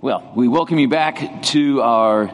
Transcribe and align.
Well, 0.00 0.30
we 0.36 0.46
welcome 0.46 0.78
you 0.78 0.86
back 0.86 1.42
to 1.46 1.82
our 1.82 2.30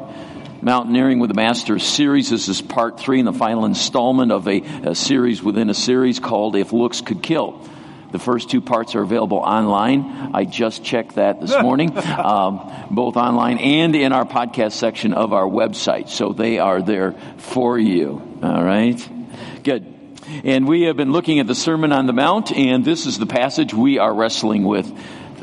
Mountaineering 0.61 1.19
with 1.19 1.29
the 1.29 1.35
Master 1.35 1.79
series. 1.79 2.29
This 2.29 2.49
is 2.49 2.61
part 2.61 3.01
three 3.01 3.21
and 3.21 3.27
the 3.27 3.33
final 3.33 3.65
installment 3.65 4.33
of 4.33 4.47
a, 4.47 4.61
a, 4.61 4.95
series 4.95 5.43
within 5.43 5.71
a 5.71 5.75
series 5.75 6.21
called 6.21 6.57
If 6.57 6.75
Looks 6.75 7.01
Could 7.01 7.23
Kill. 7.23 7.67
The 8.13 8.19
first 8.19 8.51
two 8.51 8.61
parts 8.61 8.95
are 8.95 9.01
available 9.01 9.39
online. 9.39 10.33
I 10.35 10.45
just 10.45 10.85
checked 10.85 11.15
that 11.15 11.41
this 11.41 11.59
morning, 11.63 11.97
um, 11.97 12.71
both 12.91 13.17
online 13.17 13.57
and 13.57 13.97
in 13.97 14.13
our 14.13 14.27
podcast 14.27 14.73
section 14.73 15.15
of 15.15 15.33
our 15.33 15.47
website. 15.47 16.11
So 16.11 16.35
they 16.35 16.59
are 16.59 16.83
there 16.83 17.13
for 17.39 17.79
you. 17.79 18.39
All 18.43 18.63
right? 18.63 19.01
Good. 19.63 19.91
And 20.45 20.69
we 20.69 20.83
have 20.83 20.99
been 20.99 21.13
looking 21.13 21.39
at 21.39 21.47
the 21.47 21.55
Sermon 21.55 21.93
on 21.93 22.05
the 22.05 22.13
Mount, 22.13 22.53
and 22.53 22.85
this 22.85 23.07
is 23.07 23.19
the 23.19 23.27
passage 23.27 23.73
we 23.73 23.99
are 23.99 24.13
wrestling 24.13 24.65
with 24.65 24.87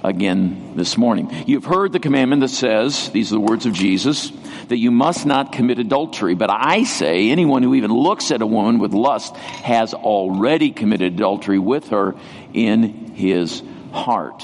again 0.04 0.76
this 0.76 0.98
morning. 0.98 1.30
You've 1.48 1.66
heard 1.66 1.92
the 1.92 2.00
commandment 2.00 2.42
that 2.42 2.50
says, 2.50 3.10
these 3.10 3.32
are 3.32 3.36
the 3.36 3.42
words 3.42 3.66
of 3.66 3.74
Jesus, 3.74 4.32
that 4.68 4.78
you 4.78 4.92
must 4.92 5.26
not 5.26 5.52
commit 5.52 5.80
adultery. 5.80 6.36
But 6.36 6.50
I 6.50 6.84
say, 6.84 7.30
anyone 7.30 7.64
who 7.64 7.76
even 7.76 7.92
looks 7.92 8.32
at 8.32 8.42
a 8.42 8.48
woman 8.48 8.80
with 8.80 8.94
lust 8.94 9.36
has 9.36 9.94
already 9.94 10.72
committed 10.72 11.14
adultery 11.14 11.60
with 11.60 11.90
her 11.90 12.16
in 12.54 13.14
his 13.14 13.62
heart. 13.92 14.44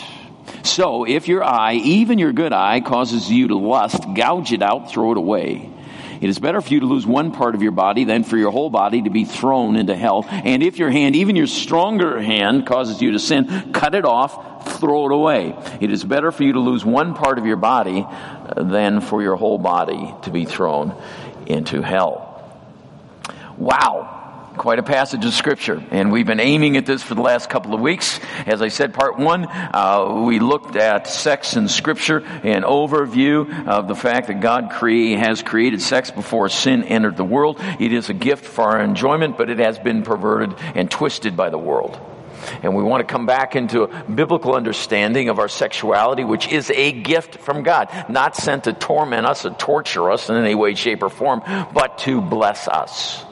So 0.63 1.05
if 1.05 1.27
your 1.27 1.43
eye, 1.43 1.73
even 1.75 2.19
your 2.19 2.33
good 2.33 2.53
eye, 2.53 2.81
causes 2.81 3.31
you 3.31 3.49
to 3.49 3.57
lust, 3.57 4.01
gouge 4.15 4.53
it 4.53 4.61
out, 4.61 4.91
throw 4.91 5.11
it 5.11 5.17
away. 5.17 5.71
It 6.19 6.29
is 6.29 6.39
better 6.39 6.61
for 6.61 6.73
you 6.73 6.79
to 6.79 6.85
lose 6.85 7.05
one 7.05 7.31
part 7.31 7.53
of 7.53 7.61
your 7.61 7.71
body 7.71 8.03
than 8.03 8.23
for 8.23 8.37
your 8.37 8.51
whole 8.51 8.71
body 8.71 9.03
to 9.03 9.09
be 9.09 9.23
thrown 9.25 9.75
into 9.75 9.95
hell. 9.95 10.25
And 10.27 10.63
if 10.63 10.79
your 10.79 10.89
hand, 10.89 11.15
even 11.15 11.35
your 11.35 11.47
stronger 11.47 12.19
hand, 12.19 12.65
causes 12.65 13.01
you 13.01 13.11
to 13.11 13.19
sin, 13.19 13.71
cut 13.71 13.93
it 13.93 14.03
off, 14.03 14.56
throw 14.67 15.07
it 15.07 15.11
away. 15.11 15.55
It 15.81 15.91
is 15.91 16.03
better 16.03 16.31
for 16.31 16.43
you 16.43 16.53
to 16.53 16.59
lose 16.59 16.85
one 16.85 17.13
part 17.13 17.39
of 17.39 17.45
your 17.45 17.57
body 17.57 18.05
uh, 18.07 18.63
than 18.63 19.01
for 19.01 19.21
your 19.21 19.35
whole 19.35 19.57
body 19.57 20.13
to 20.23 20.31
be 20.31 20.45
thrown 20.45 20.95
into 21.45 21.81
hell. 21.81 22.23
Wow. 23.57 24.13
Quite 24.57 24.79
a 24.79 24.83
passage 24.83 25.23
of 25.23 25.35
scripture, 25.35 25.83
and 25.91 26.11
we've 26.11 26.25
been 26.25 26.39
aiming 26.39 26.77
at 26.77 26.87
this 26.87 27.03
for 27.03 27.13
the 27.13 27.21
last 27.21 27.47
couple 27.47 27.75
of 27.75 27.79
weeks. 27.79 28.19
As 28.47 28.63
I 28.63 28.69
said, 28.69 28.91
part 28.91 29.19
one, 29.19 29.45
uh, 29.45 30.23
we 30.25 30.39
looked 30.39 30.75
at 30.75 31.05
sex 31.05 31.55
in 31.55 31.67
scripture, 31.67 32.17
an 32.25 32.63
overview 32.63 33.67
of 33.67 33.87
the 33.87 33.93
fact 33.93 34.27
that 34.27 34.39
God 34.39 34.71
has 34.71 35.43
created 35.43 35.79
sex 35.79 36.09
before 36.09 36.49
sin 36.49 36.83
entered 36.83 37.17
the 37.17 37.23
world. 37.23 37.57
It 37.79 37.93
is 37.93 38.09
a 38.09 38.15
gift 38.15 38.45
for 38.45 38.63
our 38.63 38.81
enjoyment, 38.81 39.37
but 39.37 39.51
it 39.51 39.59
has 39.59 39.77
been 39.77 40.01
perverted 40.01 40.55
and 40.73 40.89
twisted 40.89 41.37
by 41.37 41.51
the 41.51 41.59
world. 41.59 41.99
And 42.63 42.75
we 42.75 42.83
want 42.83 43.07
to 43.07 43.11
come 43.11 43.25
back 43.25 43.55
into 43.55 43.83
a 43.83 44.03
biblical 44.03 44.55
understanding 44.55 45.29
of 45.29 45.39
our 45.39 45.47
sexuality, 45.47 46.23
which 46.23 46.47
is 46.47 46.69
a 46.71 46.91
gift 46.91 47.37
from 47.39 47.63
God, 47.63 47.89
not 48.09 48.35
sent 48.35 48.65
to 48.65 48.73
torment 48.73 49.25
us 49.25 49.45
or 49.45 49.51
torture 49.51 50.11
us 50.11 50.29
in 50.29 50.35
any 50.35 50.55
way, 50.55 50.75
shape, 50.75 51.03
or 51.03 51.09
form, 51.09 51.41
but 51.73 51.97
to 51.99 52.21
bless 52.21 52.67
us 52.67 53.26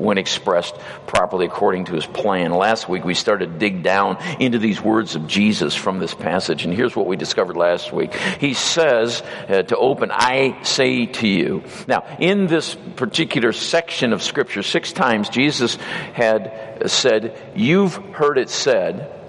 when 0.00 0.18
expressed 0.18 0.74
properly 1.06 1.46
according 1.46 1.86
to 1.86 1.94
his 1.94 2.06
plan. 2.06 2.52
Last 2.52 2.88
week 2.88 3.04
we 3.04 3.14
started 3.14 3.52
to 3.52 3.58
dig 3.58 3.82
down 3.82 4.18
into 4.40 4.58
these 4.58 4.80
words 4.80 5.14
of 5.14 5.26
Jesus 5.26 5.74
from 5.74 5.98
this 5.98 6.14
passage, 6.14 6.64
and 6.64 6.74
here's 6.74 6.96
what 6.96 7.06
we 7.06 7.16
discovered 7.16 7.56
last 7.56 7.92
week. 7.92 8.14
He 8.14 8.54
says 8.54 9.22
uh, 9.48 9.62
to 9.62 9.76
open, 9.76 10.10
I 10.12 10.62
say 10.62 11.06
to 11.06 11.28
you. 11.28 11.64
Now, 11.86 12.04
in 12.18 12.46
this 12.46 12.74
particular 12.96 13.52
section 13.52 14.12
of 14.12 14.22
Scripture, 14.22 14.62
six 14.62 14.92
times 14.92 15.28
Jesus 15.28 15.76
had 16.14 16.82
said, 16.86 17.36
You've 17.54 17.94
heard 17.94 18.38
it 18.38 18.48
said, 18.50 19.19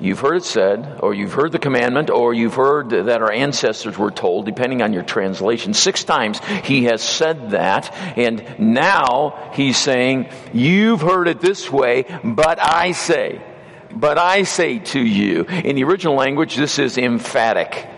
You've 0.00 0.20
heard 0.20 0.36
it 0.36 0.44
said, 0.44 1.00
or 1.02 1.12
you've 1.12 1.32
heard 1.32 1.50
the 1.50 1.58
commandment, 1.58 2.08
or 2.08 2.32
you've 2.32 2.54
heard 2.54 2.90
that 2.90 3.20
our 3.20 3.32
ancestors 3.32 3.98
were 3.98 4.12
told, 4.12 4.46
depending 4.46 4.80
on 4.80 4.92
your 4.92 5.02
translation. 5.02 5.74
Six 5.74 6.04
times 6.04 6.38
he 6.62 6.84
has 6.84 7.02
said 7.02 7.50
that, 7.50 7.92
and 8.16 8.60
now 8.60 9.50
he's 9.54 9.76
saying, 9.76 10.28
You've 10.52 11.00
heard 11.00 11.26
it 11.26 11.40
this 11.40 11.70
way, 11.70 12.04
but 12.22 12.60
I 12.62 12.92
say, 12.92 13.42
but 13.90 14.18
I 14.18 14.44
say 14.44 14.78
to 14.78 15.00
you. 15.00 15.42
In 15.42 15.74
the 15.74 15.84
original 15.84 16.14
language, 16.14 16.54
this 16.54 16.78
is 16.78 16.96
emphatic. 16.96 17.88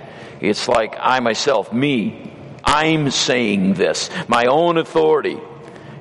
It's 0.41 0.69
like 0.69 0.97
I 0.99 1.21
myself, 1.21 1.71
me, 1.71 2.33
I'm 2.65 3.11
saying 3.11 3.75
this, 3.75 4.09
my 4.27 4.47
own 4.47 4.79
authority. 4.79 5.39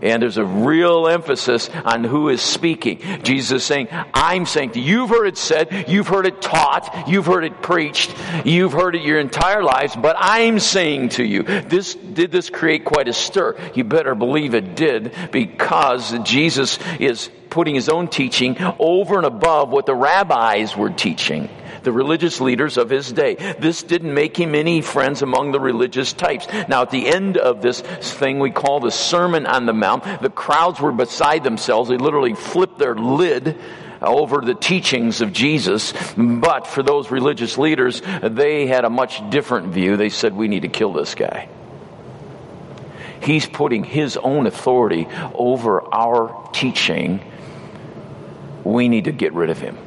And 0.02 0.22
there's 0.22 0.38
a 0.38 0.46
real 0.46 1.08
emphasis 1.08 1.70
on 1.70 2.04
who 2.04 2.30
is 2.30 2.42
speaking. 2.42 3.00
Jesus 3.24 3.62
is 3.62 3.64
saying, 3.64 3.88
I'm 4.14 4.46
saying 4.46 4.72
you've 4.76 5.10
heard 5.10 5.28
it 5.28 5.38
said, 5.38 5.86
you've 5.88 6.08
heard 6.08 6.26
it 6.26 6.42
taught, 6.42 7.06
you've 7.08 7.26
heard 7.26 7.44
it 7.44 7.62
preached, 7.62 8.14
you've 8.46 8.74
heard 8.74 8.96
it 8.96 9.02
your 9.02 9.20
entire 9.20 9.64
lives, 9.64 9.96
but 9.96 10.16
I'm 10.20 10.60
saying 10.60 11.10
to 11.10 11.24
you, 11.24 11.44
this, 11.44 11.96
did 11.96 12.32
this 12.32 12.50
create 12.50 12.86
quite 12.86 13.08
a 13.08 13.14
stir? 13.14 13.58
You 13.76 13.84
better 13.84 14.16
believe 14.16 14.54
it 14.54 14.76
did 14.76 15.14
because 15.32 16.18
Jesus 16.24 16.80
is 17.00 17.30
putting 17.50 17.76
his 17.76 17.90
own 17.90 18.08
teaching 18.08 18.58
over 18.80 19.18
and 19.18 19.26
above 19.26 19.70
what 19.70 19.86
the 19.86 19.96
rabbis 19.96 20.78
were 20.78 20.92
teaching 20.92 21.50
the 21.84 21.92
religious 21.92 22.42
leaders 22.42 22.78
of 22.78 22.90
his 22.90 23.12
day. 23.12 23.36
This 23.60 23.84
didn't 23.84 24.14
make 24.14 24.38
him 24.38 24.56
any 24.56 24.82
friends 24.82 25.22
among 25.22 25.52
the 25.52 25.60
religious 25.60 26.14
types. 26.14 26.48
Now, 26.68 26.82
at 26.82 26.92
the 26.92 27.08
end 27.08 27.38
of 27.38 27.62
this 27.62 27.82
thing 27.82 28.40
we 28.40 28.52
call 28.52 28.80
the 28.80 28.92
Sermon 28.92 29.46
on 29.46 29.66
the 29.66 29.74
Mount, 29.74 30.04
the 30.22 30.30
crowds 30.30 30.80
were 30.80 30.92
beside 30.92 31.44
themselves. 31.44 31.90
They 31.90 31.98
literally 31.98 32.34
flipped 32.34 32.80
their 32.80 32.96
lid 32.96 33.58
over 34.02 34.42
the 34.42 34.56
teachings 34.56 35.22
of 35.22 35.34
Jesus. 35.34 35.94
But 36.16 36.68
for 36.68 36.84
those 36.84 37.12
religious 37.12 37.58
leaders, 37.58 38.02
they 38.24 38.68
had 38.68 38.86
a 38.86 38.90
much 38.90 39.30
different 39.30 39.74
view. 39.74 39.98
They 39.98 40.10
said, 40.10 40.36
we 40.36 40.48
need 40.48 40.62
to 40.62 40.70
kill 40.70 40.94
this 40.94 41.16
guy. 41.16 41.50
He's 43.22 43.46
putting 43.46 43.84
his 43.84 44.16
own 44.16 44.48
authority 44.48 45.08
over 45.34 45.84
our 45.94 46.50
teaching. 46.54 47.20
We 48.64 48.88
need 48.88 49.06
to 49.06 49.12
get 49.12 49.34
rid 49.34 49.50
of 49.50 49.60
him. 49.60 49.78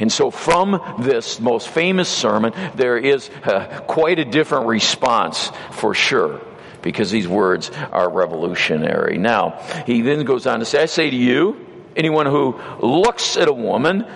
And 0.00 0.12
so, 0.12 0.30
from 0.30 0.96
this 1.00 1.40
most 1.40 1.68
famous 1.68 2.08
sermon, 2.08 2.52
there 2.74 2.96
is 2.96 3.30
uh, 3.44 3.82
quite 3.86 4.18
a 4.18 4.24
different 4.24 4.66
response 4.66 5.50
for 5.72 5.94
sure 5.94 6.40
because 6.82 7.10
these 7.10 7.28
words 7.28 7.70
are 7.92 8.10
revolutionary. 8.10 9.18
Now, 9.18 9.60
he 9.86 10.02
then 10.02 10.24
goes 10.24 10.46
on 10.46 10.58
to 10.58 10.64
say, 10.64 10.82
I 10.82 10.86
say 10.86 11.10
to 11.10 11.16
you, 11.16 11.66
anyone 11.96 12.26
who 12.26 12.60
looks 12.80 13.36
at 13.36 13.48
a 13.48 13.52
woman, 13.52 14.06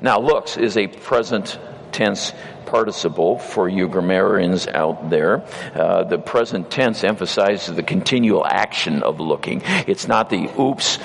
now 0.00 0.20
looks 0.20 0.56
is 0.56 0.76
a 0.76 0.86
present 0.86 1.58
tense 1.92 2.32
participle 2.66 3.38
for 3.38 3.68
you 3.68 3.88
grammarians 3.88 4.66
out 4.66 5.08
there. 5.08 5.44
Uh, 5.74 6.02
the 6.04 6.18
present 6.18 6.70
tense 6.70 7.04
emphasizes 7.04 7.74
the 7.76 7.82
continual 7.82 8.44
action 8.44 9.02
of 9.02 9.20
looking. 9.20 9.62
It's 9.86 10.08
not 10.08 10.30
the 10.30 10.50
oops, 10.60 10.98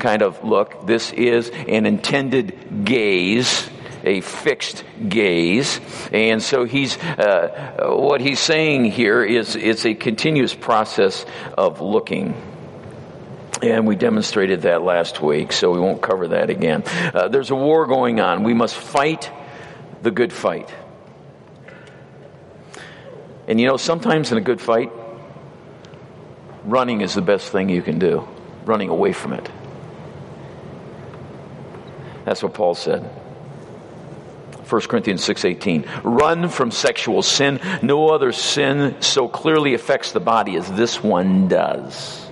kind 0.00 0.22
of 0.22 0.42
look. 0.42 0.86
This 0.86 1.12
is 1.12 1.50
an 1.50 1.86
intended 1.86 2.84
gaze 2.84 3.68
a 4.04 4.20
fixed 4.20 4.84
gaze. 5.08 5.80
And 6.12 6.42
so 6.42 6.64
he's, 6.64 6.96
uh, 6.98 7.88
what 7.90 8.20
he's 8.20 8.40
saying 8.40 8.86
here 8.86 9.22
is 9.22 9.56
it's 9.56 9.84
a 9.84 9.94
continuous 9.94 10.54
process 10.54 11.24
of 11.56 11.80
looking. 11.80 12.34
And 13.62 13.86
we 13.86 13.94
demonstrated 13.94 14.62
that 14.62 14.82
last 14.82 15.20
week, 15.20 15.52
so 15.52 15.70
we 15.70 15.80
won't 15.80 16.00
cover 16.00 16.28
that 16.28 16.48
again. 16.48 16.82
Uh, 16.86 17.28
there's 17.28 17.50
a 17.50 17.54
war 17.54 17.86
going 17.86 18.20
on. 18.20 18.42
We 18.42 18.54
must 18.54 18.74
fight 18.74 19.30
the 20.02 20.10
good 20.10 20.32
fight. 20.32 20.72
And 23.46 23.60
you 23.60 23.66
know, 23.66 23.76
sometimes 23.76 24.32
in 24.32 24.38
a 24.38 24.40
good 24.40 24.60
fight, 24.60 24.90
running 26.64 27.02
is 27.02 27.14
the 27.14 27.22
best 27.22 27.50
thing 27.50 27.68
you 27.68 27.82
can 27.82 27.98
do, 27.98 28.26
running 28.64 28.88
away 28.88 29.12
from 29.12 29.34
it. 29.34 29.50
That's 32.30 32.44
what 32.44 32.54
Paul 32.54 32.76
said. 32.76 33.02
1 34.68 34.80
Corinthians 34.82 35.24
6:18 35.26 35.84
Run 36.04 36.48
from 36.48 36.70
sexual 36.70 37.22
sin 37.22 37.58
no 37.82 38.10
other 38.10 38.30
sin 38.30 38.94
so 39.00 39.26
clearly 39.26 39.74
affects 39.74 40.12
the 40.12 40.20
body 40.20 40.54
as 40.54 40.70
this 40.70 41.02
one 41.02 41.48
does. 41.48 42.30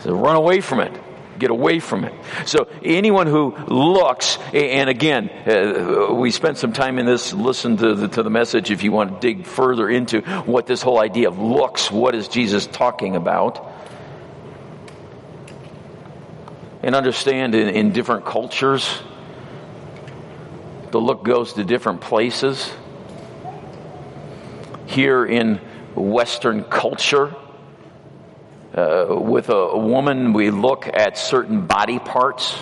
So 0.00 0.14
run 0.14 0.36
away 0.36 0.60
from 0.60 0.80
it. 0.80 0.92
Get 1.38 1.48
away 1.48 1.78
from 1.80 2.04
it. 2.04 2.12
So 2.44 2.68
anyone 2.82 3.26
who 3.26 3.56
looks, 3.68 4.38
and 4.52 4.90
again, 4.90 5.30
uh, 5.30 6.12
we 6.12 6.30
spent 6.30 6.58
some 6.58 6.74
time 6.74 6.98
in 6.98 7.06
this. 7.06 7.32
Listen 7.32 7.78
to 7.78 7.94
the, 7.94 8.08
to 8.08 8.22
the 8.22 8.28
message 8.28 8.70
if 8.70 8.82
you 8.82 8.92
want 8.92 9.18
to 9.18 9.26
dig 9.26 9.46
further 9.46 9.88
into 9.88 10.20
what 10.44 10.66
this 10.66 10.82
whole 10.82 11.00
idea 11.00 11.28
of 11.28 11.38
looks. 11.38 11.90
What 11.90 12.14
is 12.14 12.28
Jesus 12.28 12.66
talking 12.66 13.16
about? 13.16 13.66
And 16.84 16.94
understand 16.94 17.54
in, 17.54 17.68
in 17.70 17.92
different 17.92 18.26
cultures, 18.26 19.02
the 20.90 21.00
look 21.00 21.24
goes 21.24 21.54
to 21.54 21.64
different 21.64 22.02
places. 22.02 22.70
Here 24.84 25.24
in 25.24 25.56
Western 25.94 26.62
culture, 26.62 27.34
uh, 28.74 29.06
with 29.08 29.48
a, 29.48 29.56
a 29.56 29.78
woman, 29.78 30.34
we 30.34 30.50
look 30.50 30.86
at 30.86 31.16
certain 31.16 31.66
body 31.66 31.98
parts. 31.98 32.54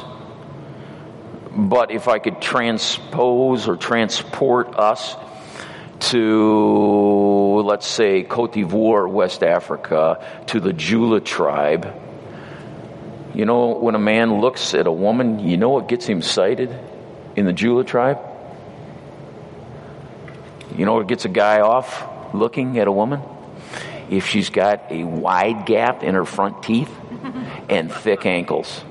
But 1.50 1.90
if 1.90 2.06
I 2.06 2.20
could 2.20 2.40
transpose 2.40 3.66
or 3.66 3.76
transport 3.76 4.76
us 4.76 5.16
to, 6.10 7.62
let's 7.64 7.88
say, 7.88 8.22
Cote 8.22 8.52
d'Ivoire, 8.52 9.10
West 9.10 9.42
Africa, 9.42 10.24
to 10.46 10.60
the 10.60 10.72
Jula 10.72 11.20
tribe, 11.20 11.92
you 13.34 13.46
know, 13.46 13.78
when 13.78 13.94
a 13.94 13.98
man 13.98 14.40
looks 14.40 14.74
at 14.74 14.86
a 14.86 14.92
woman, 14.92 15.38
you 15.38 15.56
know 15.56 15.70
what 15.70 15.88
gets 15.88 16.06
him 16.06 16.18
excited 16.18 16.70
in 17.34 17.46
the 17.46 17.52
Jula 17.52 17.84
tribe? 17.84 18.18
You 20.76 20.84
know 20.86 20.94
what 20.94 21.06
gets 21.06 21.24
a 21.24 21.28
guy 21.28 21.60
off 21.60 22.34
looking 22.34 22.78
at 22.78 22.88
a 22.88 22.92
woman? 22.92 23.20
If 24.10 24.26
she's 24.26 24.50
got 24.50 24.90
a 24.90 25.04
wide 25.04 25.64
gap 25.64 26.02
in 26.02 26.14
her 26.14 26.24
front 26.24 26.62
teeth 26.62 26.90
and 27.68 27.90
thick 27.90 28.26
ankles. 28.26 28.84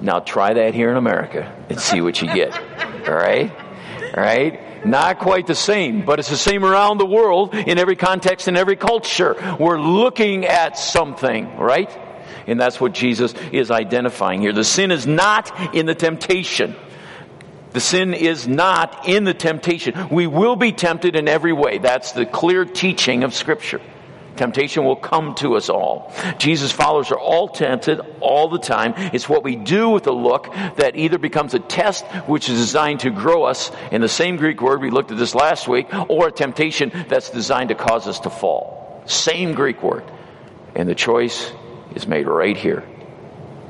Now 0.00 0.20
try 0.20 0.54
that 0.54 0.74
here 0.74 0.90
in 0.90 0.96
America 0.96 1.52
and 1.68 1.78
see 1.78 2.00
what 2.00 2.20
you 2.20 2.32
get. 2.32 2.52
All 3.06 3.14
right? 3.14 3.52
All 4.16 4.22
right? 4.22 4.84
Not 4.84 5.18
quite 5.18 5.46
the 5.46 5.54
same, 5.54 6.04
but 6.04 6.18
it's 6.18 6.30
the 6.30 6.36
same 6.36 6.64
around 6.64 6.98
the 6.98 7.06
world 7.06 7.54
in 7.54 7.78
every 7.78 7.96
context, 7.96 8.48
in 8.48 8.56
every 8.56 8.76
culture. 8.76 9.36
We're 9.60 9.78
looking 9.80 10.46
at 10.46 10.78
something, 10.78 11.56
right? 11.58 11.90
And 12.50 12.60
that's 12.60 12.80
what 12.80 12.92
Jesus 12.92 13.32
is 13.52 13.70
identifying 13.70 14.40
here. 14.40 14.52
The 14.52 14.64
sin 14.64 14.90
is 14.90 15.06
not 15.06 15.74
in 15.74 15.86
the 15.86 15.94
temptation. 15.94 16.74
The 17.72 17.80
sin 17.80 18.12
is 18.14 18.48
not 18.48 19.08
in 19.08 19.24
the 19.24 19.34
temptation. 19.34 20.08
We 20.10 20.26
will 20.26 20.56
be 20.56 20.72
tempted 20.72 21.14
in 21.14 21.28
every 21.28 21.52
way. 21.52 21.78
That's 21.78 22.12
the 22.12 22.26
clear 22.26 22.64
teaching 22.64 23.22
of 23.22 23.34
Scripture. 23.34 23.80
Temptation 24.36 24.84
will 24.84 24.96
come 24.96 25.34
to 25.36 25.54
us 25.54 25.68
all. 25.68 26.12
Jesus' 26.38 26.72
followers 26.72 27.12
are 27.12 27.18
all 27.18 27.48
tempted 27.48 28.00
all 28.20 28.48
the 28.48 28.58
time. 28.58 28.94
It's 29.12 29.28
what 29.28 29.44
we 29.44 29.54
do 29.54 29.90
with 29.90 30.04
the 30.04 30.12
look 30.12 30.52
that 30.76 30.96
either 30.96 31.18
becomes 31.18 31.54
a 31.54 31.58
test 31.58 32.04
which 32.26 32.48
is 32.48 32.58
designed 32.58 33.00
to 33.00 33.10
grow 33.10 33.44
us 33.44 33.70
in 33.92 34.00
the 34.00 34.08
same 34.08 34.36
Greek 34.36 34.60
word 34.62 34.80
we 34.80 34.90
looked 34.90 35.12
at 35.12 35.18
this 35.18 35.34
last 35.34 35.68
week, 35.68 35.88
or 36.08 36.28
a 36.28 36.32
temptation 36.32 36.90
that's 37.08 37.30
designed 37.30 37.68
to 37.68 37.74
cause 37.74 38.08
us 38.08 38.20
to 38.20 38.30
fall. 38.30 39.02
Same 39.06 39.52
Greek 39.52 39.82
word. 39.82 40.04
And 40.74 40.88
the 40.88 40.94
choice 40.94 41.52
is 41.94 42.06
made 42.06 42.26
right 42.26 42.56
here 42.56 42.84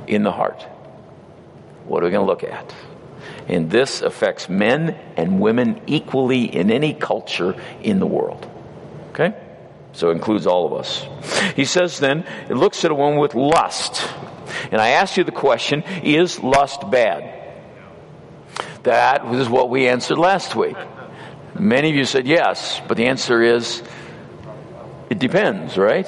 in 0.07 0.23
the 0.23 0.33
heart. 0.33 0.63
What 1.87 2.03
are 2.03 2.07
we 2.07 2.13
going 2.13 2.27
to 2.27 2.31
look 2.31 2.45
at? 2.45 2.75
And 3.49 3.71
this 3.71 4.03
affects 4.03 4.49
men 4.49 4.97
and 5.17 5.41
women 5.41 5.81
equally 5.87 6.45
in 6.45 6.71
any 6.71 6.95
culture 6.95 7.61
in 7.83 7.99
the 7.99 8.07
world. 8.07 8.49
Okay? 9.11 9.35
So 9.93 10.11
it 10.11 10.13
includes 10.13 10.47
all 10.47 10.67
of 10.67 10.73
us. 10.73 11.05
He 11.57 11.65
says 11.65 11.99
then, 11.99 12.25
it 12.49 12.55
looks 12.55 12.85
at 12.85 12.91
a 12.91 12.95
woman 12.95 13.19
with 13.19 13.35
lust. 13.35 14.09
And 14.71 14.81
I 14.81 14.91
asked 14.91 15.17
you 15.17 15.25
the 15.25 15.33
question, 15.33 15.83
is 16.03 16.41
lust 16.41 16.91
bad? 16.91 17.39
That 18.85 19.27
was 19.27 19.49
what 19.49 19.69
we 19.69 19.89
answered 19.89 20.19
last 20.19 20.55
week. 20.55 20.77
Many 21.59 21.91
of 21.91 21.97
you 21.97 22.05
said 22.05 22.27
yes, 22.27 22.81
but 22.87 22.97
the 22.97 23.07
answer 23.07 23.43
is 23.43 23.83
it 25.11 25.19
depends, 25.19 25.77
right? 25.77 26.07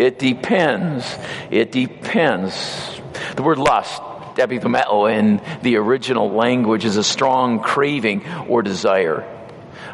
It 0.00 0.18
depends. 0.18 1.16
It 1.50 1.72
depends. 1.72 3.00
The 3.36 3.42
word 3.42 3.58
lust, 3.58 4.00
epithumeo 4.36 5.12
in 5.12 5.42
the 5.62 5.76
original 5.76 6.30
language, 6.30 6.86
is 6.86 6.96
a 6.96 7.04
strong 7.04 7.60
craving 7.60 8.26
or 8.48 8.62
desire 8.62 9.26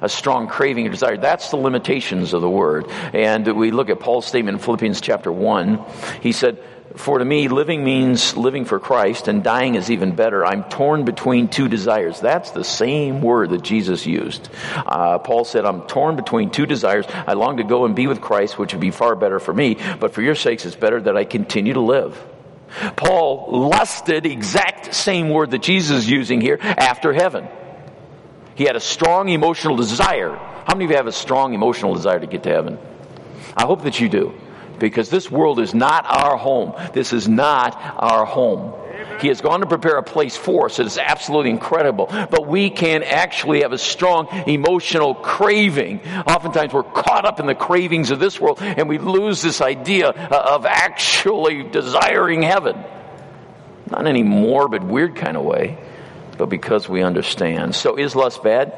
a 0.03 0.09
strong 0.11 0.47
craving 0.47 0.87
or 0.87 0.91
desire. 0.91 1.17
That's 1.17 1.51
the 1.51 1.57
limitations 1.57 2.35
of 2.35 2.43
the 2.43 2.51
word. 2.51 2.87
And 3.15 3.47
we 3.57 3.71
look 3.71 3.89
at 3.89 3.99
Paul's 3.99 4.27
statement 4.27 4.59
in 4.59 4.63
Philippians 4.63 5.01
chapter 5.01 5.33
1. 5.33 5.85
He 6.21 6.33
said, 6.33 6.63
for 6.97 7.19
to 7.19 7.25
me, 7.25 7.49
living 7.49 7.85
means 7.85 8.37
living 8.37 8.65
for 8.65 8.81
Christ, 8.81 9.29
and 9.29 9.45
dying 9.45 9.75
is 9.75 9.91
even 9.91 10.15
better. 10.15 10.45
I'm 10.45 10.65
torn 10.65 11.05
between 11.05 11.49
two 11.49 11.69
desires. 11.69 12.21
That's 12.21 12.51
the 12.51 12.65
same 12.65 13.21
word 13.21 13.51
that 13.51 13.63
Jesus 13.63 14.07
used. 14.07 14.49
Uh, 14.75 15.19
Paul 15.19 15.45
said, 15.45 15.65
I'm 15.65 15.83
torn 15.83 16.17
between 16.17 16.51
two 16.51 16.67
desires. 16.67 17.05
I 17.09 17.35
long 17.35 17.59
to 17.59 17.65
go 17.65 17.85
and 17.85 17.95
be 17.95 18.07
with 18.07 18.21
Christ, 18.21 18.59
which 18.59 18.73
would 18.73 18.81
be 18.81 18.91
far 18.91 19.15
better 19.15 19.39
for 19.39 19.53
me, 19.53 19.77
but 20.01 20.15
for 20.15 20.23
your 20.23 20.35
sakes, 20.35 20.65
it's 20.65 20.77
better 20.77 21.01
that 21.03 21.17
I 21.17 21.25
continue 21.25 21.75
to 21.75 21.81
live. 21.81 22.23
Paul 22.97 23.69
lusted, 23.69 24.27
exact 24.27 24.95
same 24.95 25.29
word 25.29 25.51
that 25.53 25.63
Jesus 25.63 25.99
is 25.99 26.11
using 26.11 26.41
here, 26.41 26.59
after 26.61 27.13
heaven. 27.13 27.47
He 28.55 28.65
had 28.65 28.75
a 28.75 28.81
strong 28.81 29.29
emotional 29.29 29.77
desire. 29.77 30.35
How 30.35 30.75
many 30.75 30.87
of 30.87 30.91
you 30.91 30.97
have 30.97 31.07
a 31.07 31.13
strong 31.13 31.53
emotional 31.53 31.95
desire 31.95 32.19
to 32.19 32.27
get 32.27 32.43
to 32.45 32.49
heaven? 32.49 32.79
I 33.57 33.65
hope 33.65 33.83
that 33.83 34.01
you 34.01 34.09
do. 34.09 34.35
Because 34.79 35.11
this 35.11 35.31
world 35.31 35.61
is 35.61 35.75
not 35.75 36.05
our 36.07 36.37
home. 36.37 36.75
This 36.93 37.13
is 37.13 37.29
not 37.29 37.77
our 37.97 38.25
home. 38.25 38.73
He 39.21 39.29
has 39.29 39.41
gone 39.41 39.61
to 39.61 39.67
prepare 39.67 39.97
a 39.97 40.03
place 40.03 40.37
for 40.37 40.67
us. 40.67 40.79
It 40.79 40.87
is 40.87 40.99
absolutely 40.99 41.51
incredible. 41.51 42.07
But 42.07 42.47
we 42.47 42.71
can 42.71 43.03
actually 43.03 43.63
have 43.63 43.73
a 43.73 43.79
strong 43.79 44.29
emotional 44.47 45.15
craving. 45.15 46.01
Oftentimes 46.27 46.73
we're 46.73 46.83
caught 46.83 47.25
up 47.25 47.41
in 47.41 47.47
the 47.47 47.55
cravings 47.55 48.11
of 48.11 48.19
this 48.19 48.41
world 48.41 48.59
and 48.61 48.89
we 48.89 48.99
lose 48.99 49.43
this 49.43 49.61
idea 49.61 50.11
uh, 50.11 50.55
of 50.55 50.67
actually 50.67 51.63
desiring 51.63 52.43
heaven. 52.43 52.77
Not 53.91 54.01
in 54.01 54.07
any 54.09 54.23
morbid, 54.23 54.83
weird 54.83 55.17
kind 55.17 55.37
of 55.37 55.45
way 55.45 55.79
but 56.39 56.47
because 56.47 56.89
we 56.89 57.03
understand. 57.03 57.75
So 57.75 57.97
is 57.97 58.15
lust 58.15 58.43
bad? 58.43 58.75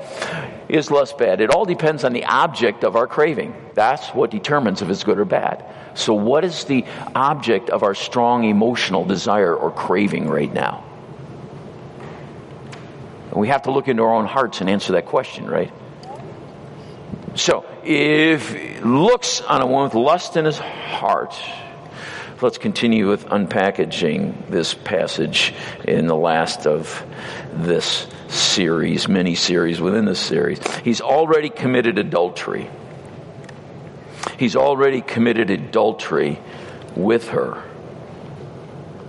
Is 0.69 0.90
lust 0.90 1.19
bad? 1.19 1.40
It 1.40 1.50
all 1.50 1.64
depends 1.64 2.05
on 2.05 2.12
the 2.12 2.25
object 2.25 2.84
of 2.84 2.96
our 2.96 3.06
craving. 3.06 3.55
That's 3.75 4.08
what 4.08 4.31
determines 4.31 4.82
if 4.82 4.90
it's 4.90 5.05
good 5.05 5.19
or 5.19 5.25
bad. 5.25 5.64
So 5.94 6.14
what 6.14 6.44
is 6.44 6.64
the 6.64 6.84
object 7.14 7.70
of 7.70 7.82
our 7.82 7.94
strong 7.94 8.44
emotional 8.44 9.05
desire 9.05 9.55
or 9.55 9.70
craving 9.70 10.28
right 10.28 10.52
now? 10.52 10.84
We 13.32 13.49
have 13.49 13.62
to 13.62 13.70
look 13.70 13.88
into 13.88 14.02
our 14.02 14.14
own 14.14 14.26
hearts 14.26 14.60
and 14.60 14.70
answer 14.70 14.94
that 14.94 15.06
question, 15.06 15.46
right? 15.46 15.72
So, 17.34 17.64
if 17.84 18.82
looks 18.84 19.40
on 19.43 19.60
a 19.60 19.66
woman 19.66 19.84
with 19.84 19.94
lust 19.94 20.37
in 20.37 20.44
his 20.44 20.58
heart, 20.58 21.38
let's 22.43 22.58
continue 22.58 23.08
with 23.08 23.26
unpackaging 23.26 24.49
this 24.49 24.75
passage 24.75 25.55
in 25.84 26.06
the 26.06 26.16
last 26.16 26.66
of 26.66 27.05
this 27.64 28.06
series, 28.28 29.08
mini 29.08 29.34
series 29.34 29.81
within 29.81 30.05
this 30.05 30.20
series. 30.20 30.60
He's 30.78 31.00
already 31.00 31.50
committed 31.50 31.99
adultery. 31.99 32.70
He's 34.38 34.56
already 34.56 35.00
committed 35.00 35.50
adultery 35.50 36.38
with 36.94 37.28
her. 37.28 37.62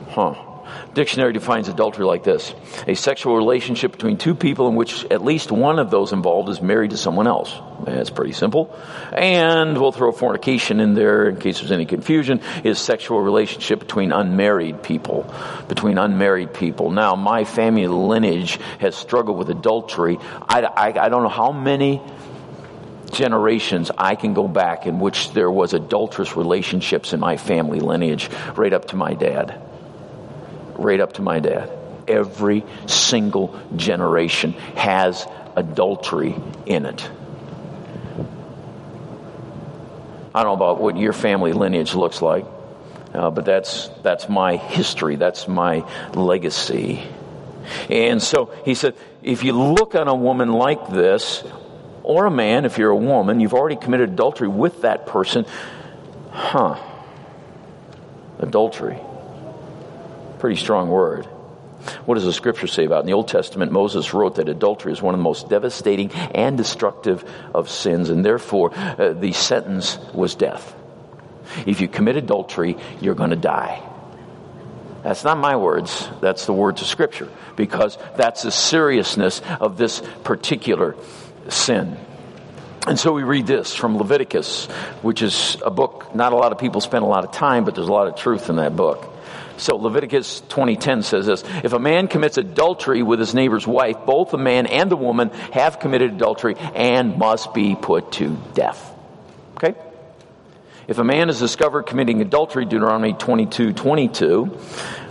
Huh. 0.09 0.48
Dictionary 0.93 1.33
defines 1.33 1.69
adultery 1.69 2.03
like 2.03 2.23
this 2.23 2.53
a 2.87 2.95
sexual 2.95 3.35
relationship 3.35 3.91
between 3.91 4.17
two 4.17 4.33
people 4.33 4.67
in 4.67 4.75
which 4.75 5.05
at 5.05 5.23
least 5.23 5.51
one 5.51 5.77
of 5.77 5.91
those 5.91 6.13
involved 6.13 6.49
is 6.49 6.61
married 6.61 6.91
to 6.91 6.97
someone 6.97 7.27
else. 7.27 7.53
That's 7.85 8.09
pretty 8.09 8.33
simple. 8.33 8.75
And 9.13 9.79
we'll 9.79 9.91
throw 9.91 10.11
fornication 10.11 10.79
in 10.79 10.95
there 10.95 11.29
in 11.29 11.37
case 11.37 11.59
there's 11.59 11.71
any 11.71 11.85
confusion, 11.85 12.41
is 12.63 12.79
sexual 12.79 13.21
relationship 13.21 13.79
between 13.79 14.11
unmarried 14.11 14.81
people. 14.81 15.31
Between 15.67 15.97
unmarried 15.99 16.53
people. 16.53 16.89
Now, 16.89 17.15
my 17.15 17.43
family 17.43 17.87
lineage 17.87 18.59
has 18.79 18.95
struggled 18.95 19.37
with 19.37 19.49
adultery. 19.49 20.17
I, 20.19 20.61
I, 20.61 21.05
I 21.05 21.09
don't 21.09 21.21
know 21.21 21.29
how 21.29 21.51
many 21.51 22.01
generations 23.11 23.91
I 23.95 24.15
can 24.15 24.33
go 24.33 24.47
back 24.47 24.87
in 24.87 24.99
which 24.99 25.31
there 25.33 25.49
was 25.51 25.73
adulterous 25.73 26.35
relationships 26.35 27.13
in 27.13 27.19
my 27.19 27.37
family 27.37 27.79
lineage 27.79 28.29
right 28.55 28.73
up 28.73 28.85
to 28.89 28.95
my 28.95 29.13
dad 29.13 29.68
right 30.79 30.99
up 30.99 31.13
to 31.13 31.21
my 31.21 31.39
dad. 31.39 31.71
Every 32.07 32.65
single 32.87 33.59
generation 33.75 34.53
has 34.75 35.27
adultery 35.55 36.35
in 36.65 36.85
it. 36.85 37.09
I 40.33 40.43
don't 40.43 40.59
know 40.59 40.65
about 40.65 40.81
what 40.81 40.97
your 40.97 41.13
family 41.13 41.53
lineage 41.53 41.95
looks 41.95 42.21
like, 42.21 42.45
uh, 43.13 43.31
but 43.31 43.45
that's, 43.45 43.89
that's 44.03 44.29
my 44.29 44.57
history, 44.57 45.15
that's 45.15 45.47
my 45.47 45.85
legacy. 46.13 47.01
And 47.89 48.21
so 48.21 48.53
he 48.65 48.75
said, 48.75 48.95
if 49.21 49.43
you 49.43 49.53
look 49.53 49.95
on 49.95 50.07
a 50.07 50.15
woman 50.15 50.51
like 50.51 50.89
this, 50.89 51.43
or 52.03 52.25
a 52.25 52.31
man, 52.31 52.65
if 52.65 52.77
you're 52.77 52.89
a 52.89 52.95
woman, 52.95 53.39
you've 53.39 53.53
already 53.53 53.75
committed 53.75 54.09
adultery 54.09 54.47
with 54.47 54.81
that 54.81 55.05
person, 55.05 55.45
huh? 56.31 56.81
Adultery. 58.39 58.99
Pretty 60.39 60.55
strong 60.55 60.89
word. 60.89 61.25
What 62.05 62.15
does 62.15 62.25
the 62.25 62.33
scripture 62.33 62.67
say 62.67 62.85
about 62.85 62.97
it? 62.97 63.01
In 63.01 63.05
the 63.07 63.13
Old 63.13 63.27
Testament, 63.27 63.71
Moses 63.71 64.13
wrote 64.13 64.35
that 64.35 64.49
adultery 64.49 64.91
is 64.91 65.01
one 65.01 65.13
of 65.13 65.19
the 65.19 65.23
most 65.23 65.49
devastating 65.49 66.11
and 66.11 66.57
destructive 66.57 67.23
of 67.53 67.69
sins, 67.69 68.09
and 68.09 68.25
therefore 68.25 68.73
uh, 68.75 69.13
the 69.13 69.31
sentence 69.31 69.97
was 70.13 70.35
death. 70.35 70.75
If 71.65 71.81
you 71.81 71.87
commit 71.87 72.17
adultery, 72.17 72.77
you're 73.01 73.15
going 73.15 73.29
to 73.31 73.35
die. 73.35 73.81
That's 75.03 75.23
not 75.23 75.37
my 75.37 75.55
words, 75.55 76.09
that's 76.19 76.45
the 76.45 76.53
words 76.53 76.81
of 76.81 76.87
Scripture, 76.87 77.29
because 77.55 77.97
that's 78.17 78.43
the 78.43 78.51
seriousness 78.51 79.41
of 79.59 79.77
this 79.77 80.01
particular 80.23 80.95
sin. 81.47 81.97
And 82.89 82.99
so 82.99 83.13
we 83.13 83.21
read 83.21 83.45
this 83.45 83.75
from 83.75 83.97
Leviticus, 83.97 84.65
which 85.03 85.21
is 85.21 85.57
a 85.63 85.69
book 85.69 86.15
not 86.15 86.33
a 86.33 86.35
lot 86.35 86.51
of 86.51 86.57
people 86.57 86.81
spend 86.81 87.03
a 87.03 87.07
lot 87.07 87.23
of 87.23 87.31
time, 87.31 87.63
but 87.63 87.75
there's 87.75 87.87
a 87.87 87.91
lot 87.91 88.07
of 88.07 88.15
truth 88.15 88.49
in 88.49 88.55
that 88.55 88.75
book. 88.75 89.07
So 89.57 89.75
Leviticus 89.75 90.41
20:10 90.49 91.03
says 91.03 91.27
this, 91.27 91.43
if 91.63 91.73
a 91.73 91.77
man 91.77 92.07
commits 92.07 92.39
adultery 92.39 93.03
with 93.03 93.19
his 93.19 93.35
neighbor's 93.35 93.67
wife, 93.67 93.97
both 94.07 94.31
the 94.31 94.39
man 94.39 94.65
and 94.65 94.89
the 94.89 94.95
woman 94.95 95.29
have 95.51 95.79
committed 95.79 96.13
adultery 96.13 96.55
and 96.73 97.15
must 97.19 97.53
be 97.53 97.75
put 97.75 98.11
to 98.13 98.35
death. 98.55 98.91
Okay? 99.57 99.75
If 100.87 100.97
a 100.97 101.03
man 101.03 101.29
is 101.29 101.37
discovered 101.37 101.83
committing 101.83 102.21
adultery, 102.21 102.65
Deuteronomy 102.65 103.13
22 103.13 103.73
22, 103.73 104.57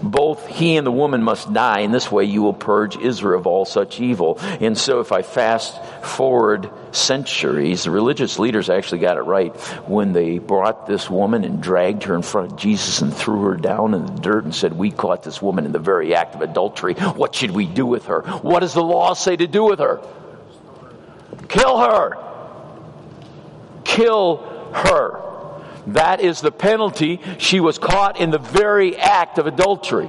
both 0.02 0.48
he 0.48 0.76
and 0.76 0.84
the 0.84 0.90
woman 0.90 1.22
must 1.22 1.52
die. 1.52 1.82
In 1.82 1.92
this 1.92 2.10
way, 2.10 2.24
you 2.24 2.42
will 2.42 2.54
purge 2.54 2.96
Israel 2.96 3.38
of 3.38 3.46
all 3.46 3.64
such 3.64 4.00
evil. 4.00 4.40
And 4.40 4.76
so, 4.76 4.98
if 4.98 5.12
I 5.12 5.22
fast 5.22 5.80
forward 6.02 6.68
centuries, 6.92 7.84
the 7.84 7.90
religious 7.90 8.38
leaders 8.38 8.70
actually 8.70 8.98
got 8.98 9.16
it 9.16 9.22
right 9.22 9.54
when 9.88 10.12
they 10.12 10.38
brought 10.38 10.86
this 10.86 11.08
woman 11.10 11.44
and 11.44 11.62
dragged 11.62 12.04
her 12.04 12.14
in 12.14 12.22
front 12.22 12.52
of 12.52 12.58
Jesus 12.58 13.00
and 13.02 13.14
threw 13.14 13.42
her 13.42 13.56
down 13.56 13.94
in 13.94 14.06
the 14.06 14.12
dirt 14.20 14.44
and 14.44 14.54
said, 14.54 14.72
We 14.72 14.90
caught 14.90 15.22
this 15.22 15.42
woman 15.42 15.66
in 15.66 15.72
the 15.72 15.78
very 15.78 16.14
act 16.14 16.34
of 16.34 16.42
adultery. 16.42 16.94
What 16.94 17.34
should 17.34 17.50
we 17.50 17.66
do 17.66 17.86
with 17.86 18.06
her? 18.06 18.22
What 18.42 18.60
does 18.60 18.74
the 18.74 18.82
law 18.82 19.14
say 19.14 19.36
to 19.36 19.46
do 19.46 19.64
with 19.64 19.78
her? 19.78 20.00
Kill 21.48 21.78
her. 21.78 22.16
Kill 23.84 24.36
her. 24.74 25.24
That 25.88 26.20
is 26.20 26.40
the 26.40 26.52
penalty. 26.52 27.20
She 27.38 27.60
was 27.60 27.78
caught 27.78 28.20
in 28.20 28.30
the 28.30 28.38
very 28.38 28.96
act 28.96 29.38
of 29.38 29.46
adultery. 29.46 30.08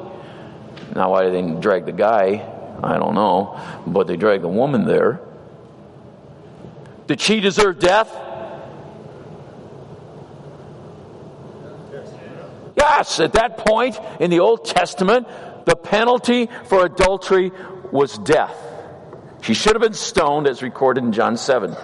Now, 0.94 1.12
why 1.12 1.30
they 1.30 1.42
drag 1.42 1.86
the 1.86 1.94
guy? 1.94 2.46
I 2.84 2.98
don't 2.98 3.16
know. 3.16 3.60
But 3.88 4.08
they 4.08 4.18
dragged 4.18 4.44
the 4.44 4.50
woman 4.50 4.86
there. 4.86 5.22
Did 7.10 7.20
she 7.20 7.40
deserve 7.40 7.80
death? 7.80 8.16
Yes, 12.78 13.20
at 13.20 13.34
that 13.34 13.58
point 13.58 14.00
in 14.20 14.30
the 14.30 14.42
Old 14.42 14.64
Testament, 14.64 15.28
the 15.66 15.76
penalty 15.76 16.50
for 16.66 16.86
adultery 16.86 17.52
was 17.92 18.16
death. 18.20 18.56
She 19.42 19.56
should 19.56 19.74
have 19.74 19.82
been 19.82 19.96
stoned, 19.96 20.46
as 20.46 20.62
recorded 20.62 21.04
in 21.04 21.12
John 21.12 21.36
7 21.36 21.76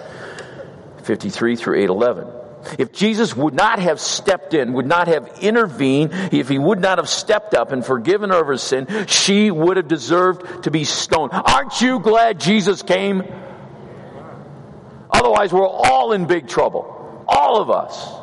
53 1.02 1.56
through 1.56 1.80
811. 1.80 2.28
If 2.78 2.92
Jesus 2.92 3.36
would 3.36 3.54
not 3.54 3.80
have 3.80 3.98
stepped 3.98 4.54
in, 4.54 4.74
would 4.74 4.86
not 4.86 5.08
have 5.08 5.38
intervened, 5.40 6.12
if 6.32 6.48
he 6.48 6.58
would 6.58 6.80
not 6.80 6.98
have 6.98 7.08
stepped 7.08 7.52
up 7.52 7.72
and 7.72 7.84
forgiven 7.84 8.30
her 8.30 8.42
of 8.42 8.46
her 8.46 8.56
sin, 8.58 9.06
she 9.08 9.50
would 9.50 9.76
have 9.76 9.88
deserved 9.88 10.62
to 10.62 10.70
be 10.70 10.84
stoned. 10.84 11.32
Aren't 11.32 11.80
you 11.80 11.98
glad 11.98 12.38
Jesus 12.38 12.82
came? 12.82 13.24
Otherwise, 15.26 15.52
we're 15.52 15.66
all 15.66 16.12
in 16.12 16.26
big 16.26 16.46
trouble. 16.46 17.24
All 17.26 17.60
of 17.60 17.68
us. 17.68 18.14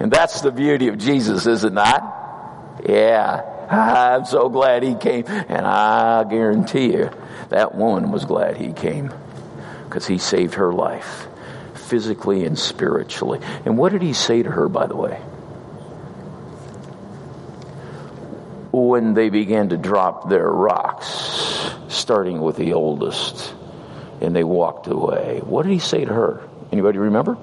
And 0.00 0.10
that's 0.10 0.40
the 0.40 0.50
beauty 0.50 0.88
of 0.88 0.98
Jesus, 0.98 1.46
is 1.46 1.62
it 1.62 1.72
not? 1.72 2.80
Yeah. 2.84 3.42
I'm 3.70 4.24
so 4.24 4.48
glad 4.48 4.82
he 4.82 4.96
came. 4.96 5.24
And 5.28 5.64
I 5.64 6.24
guarantee 6.24 6.94
you, 6.94 7.10
that 7.50 7.76
woman 7.76 8.10
was 8.10 8.24
glad 8.24 8.56
he 8.56 8.72
came 8.72 9.14
because 9.84 10.04
he 10.04 10.18
saved 10.18 10.54
her 10.54 10.72
life 10.72 11.28
physically 11.74 12.44
and 12.44 12.58
spiritually. 12.58 13.38
And 13.64 13.78
what 13.78 13.92
did 13.92 14.02
he 14.02 14.12
say 14.12 14.42
to 14.42 14.50
her, 14.50 14.68
by 14.68 14.88
the 14.88 14.96
way? 14.96 15.20
When 18.72 19.14
they 19.14 19.28
began 19.28 19.68
to 19.68 19.76
drop 19.76 20.28
their 20.28 20.50
rocks, 20.50 21.70
starting 21.86 22.40
with 22.40 22.56
the 22.56 22.72
oldest, 22.72 23.54
and 24.22 24.34
they 24.34 24.44
walked 24.44 24.86
away, 24.86 25.40
what 25.44 25.64
did 25.64 25.72
he 25.72 25.78
say 25.78 26.04
to 26.04 26.12
her? 26.12 26.48
Anybody 26.70 26.98
remember? 26.98 27.34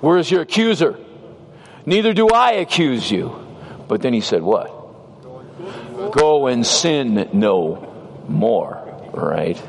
Where 0.00 0.18
is 0.18 0.30
your 0.30 0.40
accuser? 0.42 0.98
Neither 1.86 2.12
do 2.12 2.28
I 2.28 2.52
accuse 2.52 3.10
you. 3.10 3.38
But 3.86 4.02
then 4.02 4.12
he 4.12 4.20
said, 4.20 4.42
What? 4.42 4.68
Go 6.12 6.46
and 6.46 6.66
sin 6.66 7.28
no 7.32 8.22
more. 8.28 9.10
Right? 9.12 9.62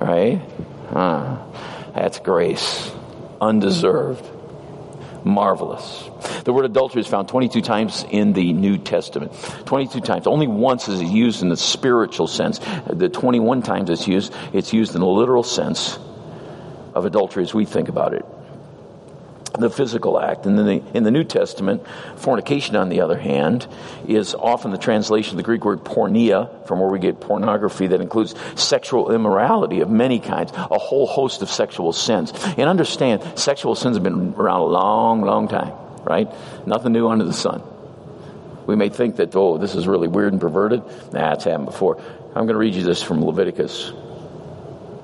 Right? 0.00 0.40
Huh. 0.90 1.38
That's 1.94 2.20
grace. 2.20 2.90
Undeserved. 3.40 4.24
Marvelous. 5.24 6.08
The 6.44 6.52
word 6.52 6.64
adultery 6.64 7.00
is 7.00 7.06
found 7.06 7.28
22 7.28 7.62
times 7.62 8.04
in 8.10 8.32
the 8.32 8.52
New 8.52 8.78
Testament. 8.78 9.32
22 9.66 10.00
times. 10.00 10.26
Only 10.26 10.46
once 10.46 10.88
is 10.88 11.00
it 11.00 11.06
used 11.06 11.42
in 11.42 11.48
the 11.48 11.56
spiritual 11.56 12.26
sense. 12.26 12.60
The 12.86 13.08
21 13.08 13.62
times 13.62 13.90
it's 13.90 14.06
used, 14.06 14.34
it's 14.52 14.72
used 14.72 14.94
in 14.94 15.00
the 15.00 15.06
literal 15.06 15.42
sense 15.42 15.98
of 16.94 17.04
adultery 17.04 17.42
as 17.42 17.54
we 17.54 17.64
think 17.64 17.88
about 17.88 18.14
it 18.14 18.24
the 19.58 19.70
physical 19.70 20.18
act. 20.20 20.46
And 20.46 20.58
then 20.58 20.66
the, 20.66 20.82
in 20.96 21.04
the 21.04 21.10
New 21.10 21.24
Testament, 21.24 21.86
fornication, 22.16 22.76
on 22.76 22.88
the 22.88 23.00
other 23.00 23.16
hand, 23.16 23.66
is 24.08 24.34
often 24.34 24.70
the 24.70 24.78
translation 24.78 25.32
of 25.32 25.36
the 25.36 25.42
Greek 25.42 25.64
word 25.64 25.84
porneia, 25.84 26.66
from 26.66 26.80
where 26.80 26.88
we 26.88 26.98
get 26.98 27.20
pornography, 27.20 27.88
that 27.88 28.00
includes 28.00 28.34
sexual 28.56 29.12
immorality 29.12 29.80
of 29.80 29.90
many 29.90 30.18
kinds, 30.18 30.52
a 30.54 30.78
whole 30.78 31.06
host 31.06 31.42
of 31.42 31.50
sexual 31.50 31.92
sins. 31.92 32.32
And 32.56 32.68
understand, 32.68 33.38
sexual 33.38 33.74
sins 33.74 33.96
have 33.96 34.02
been 34.02 34.34
around 34.36 34.60
a 34.60 34.66
long, 34.66 35.22
long 35.22 35.48
time, 35.48 35.72
right? 36.02 36.28
Nothing 36.66 36.92
new 36.92 37.08
under 37.08 37.24
the 37.24 37.32
sun. 37.32 37.62
We 38.66 38.76
may 38.76 38.88
think 38.88 39.16
that, 39.16 39.36
oh, 39.36 39.58
this 39.58 39.74
is 39.74 39.86
really 39.86 40.08
weird 40.08 40.32
and 40.32 40.40
perverted. 40.40 40.82
Nah, 41.12 41.34
it's 41.34 41.44
happened 41.44 41.66
before. 41.66 41.98
I'm 42.28 42.46
going 42.46 42.48
to 42.48 42.56
read 42.56 42.74
you 42.74 42.82
this 42.82 43.02
from 43.02 43.24
Leviticus. 43.24 43.92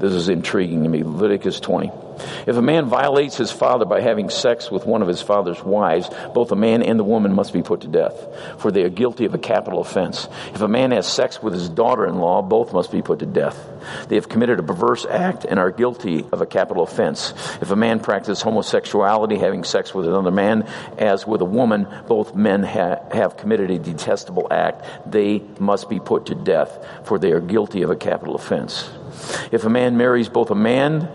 This 0.01 0.13
is 0.13 0.29
intriguing 0.31 0.83
to 0.83 0.89
me. 0.89 1.05
Leviticus 1.05 1.61
20. 1.61 1.93
If 2.47 2.57
a 2.57 2.63
man 2.63 2.87
violates 2.87 3.37
his 3.37 3.51
father 3.51 3.85
by 3.85 4.01
having 4.01 4.31
sex 4.31 4.71
with 4.71 4.87
one 4.87 5.03
of 5.03 5.09
his 5.09 5.23
father's 5.23 5.63
wives, 5.63 6.09
both 6.35 6.49
the 6.49 6.57
man 6.57 6.83
and 6.83 6.99
the 6.99 7.05
woman 7.05 7.33
must 7.35 7.53
be 7.53 7.63
put 7.63 7.83
to 7.83 7.89
death, 7.89 8.27
for 8.59 8.71
they 8.71 8.83
are 8.83 8.89
guilty 8.89 9.25
of 9.25 9.35
a 9.35 9.39
capital 9.39 9.81
offense. 9.81 10.29
If 10.55 10.61
a 10.61 10.69
man 10.69 10.91
has 10.91 11.07
sex 11.07 11.43
with 11.43 11.53
his 11.53 11.69
daughter 11.69 12.07
in 12.07 12.19
law, 12.19 12.43
both 12.43 12.73
must 12.73 12.91
be 12.93 13.03
put 13.03 13.21
to 13.21 13.27
death. 13.27 13.59
They 14.09 14.17
have 14.17 14.29
committed 14.29 14.59
a 14.59 14.63
perverse 14.63 15.07
act 15.07 15.45
and 15.45 15.59
are 15.59 15.71
guilty 15.71 16.27
of 16.33 16.41
a 16.41 16.47
capital 16.47 16.83
offense. 16.83 17.33
If 17.61 17.71
a 17.71 17.77
man 17.77 18.01
practices 18.01 18.43
homosexuality, 18.43 19.39
having 19.39 19.65
sex 19.65 19.95
with 19.95 20.07
another 20.07 20.31
man 20.31 20.69
as 20.99 21.27
with 21.27 21.41
a 21.41 21.47
woman, 21.47 21.87
both 22.07 22.35
men 22.35 22.63
ha- 22.63 23.01
have 23.13 23.37
committed 23.37 23.71
a 23.71 23.79
detestable 23.79 24.49
act. 24.51 24.85
They 25.11 25.43
must 25.59 25.89
be 25.89 26.01
put 26.01 26.27
to 26.27 26.35
death, 26.35 26.87
for 27.05 27.19
they 27.19 27.33
are 27.33 27.41
guilty 27.41 27.83
of 27.83 27.91
a 27.91 27.97
capital 27.97 28.35
offense. 28.35 28.91
If 29.51 29.65
a 29.65 29.71
man 29.71 29.97
marries 29.97 30.29
both 30.29 30.51
a 30.51 30.55
man, 30.55 31.09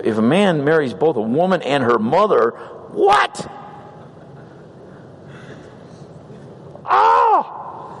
if 0.00 0.16
a 0.18 0.22
man 0.22 0.64
marries 0.64 0.94
both 0.94 1.16
a 1.16 1.20
woman 1.20 1.62
and 1.62 1.84
her 1.84 1.98
mother, 1.98 2.50
what? 2.90 3.50
Ah! 6.84 7.98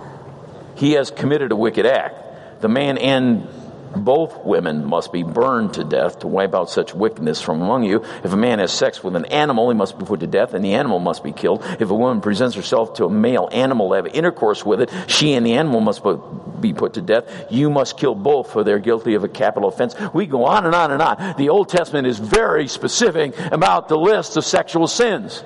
He 0.74 0.92
has 0.92 1.10
committed 1.10 1.52
a 1.52 1.56
wicked 1.56 1.86
act. 1.86 2.60
The 2.60 2.68
man 2.68 2.98
and 2.98 3.48
both 3.94 4.44
women 4.44 4.84
must 4.84 5.12
be 5.12 5.22
burned 5.22 5.74
to 5.74 5.84
death 5.84 6.20
to 6.20 6.26
wipe 6.26 6.54
out 6.54 6.70
such 6.70 6.94
wickedness 6.94 7.40
from 7.40 7.60
among 7.60 7.84
you. 7.84 8.04
If 8.24 8.32
a 8.32 8.36
man 8.36 8.58
has 8.58 8.72
sex 8.72 9.02
with 9.02 9.16
an 9.16 9.26
animal, 9.26 9.70
he 9.70 9.76
must 9.76 9.98
be 9.98 10.04
put 10.04 10.20
to 10.20 10.26
death, 10.26 10.54
and 10.54 10.64
the 10.64 10.74
animal 10.74 10.98
must 10.98 11.22
be 11.22 11.32
killed. 11.32 11.62
If 11.80 11.90
a 11.90 11.94
woman 11.94 12.20
presents 12.20 12.56
herself 12.56 12.94
to 12.94 13.04
a 13.04 13.10
male 13.10 13.48
animal 13.52 13.90
to 13.90 13.96
have 13.96 14.06
intercourse 14.06 14.64
with 14.64 14.80
it, 14.80 14.90
she 15.06 15.34
and 15.34 15.44
the 15.44 15.54
animal 15.54 15.80
must 15.80 16.02
both 16.02 16.60
be 16.60 16.72
put 16.72 16.94
to 16.94 17.02
death. 17.02 17.24
You 17.50 17.70
must 17.70 17.98
kill 17.98 18.14
both, 18.14 18.52
for 18.52 18.64
they're 18.64 18.78
guilty 18.78 19.14
of 19.14 19.24
a 19.24 19.28
capital 19.28 19.68
offense. 19.68 19.94
We 20.14 20.26
go 20.26 20.44
on 20.44 20.64
and 20.66 20.74
on 20.74 20.90
and 20.90 21.02
on. 21.02 21.34
The 21.36 21.48
Old 21.48 21.68
Testament 21.68 22.06
is 22.06 22.18
very 22.18 22.68
specific 22.68 23.38
about 23.38 23.88
the 23.88 23.98
list 23.98 24.36
of 24.36 24.44
sexual 24.44 24.86
sins, 24.86 25.42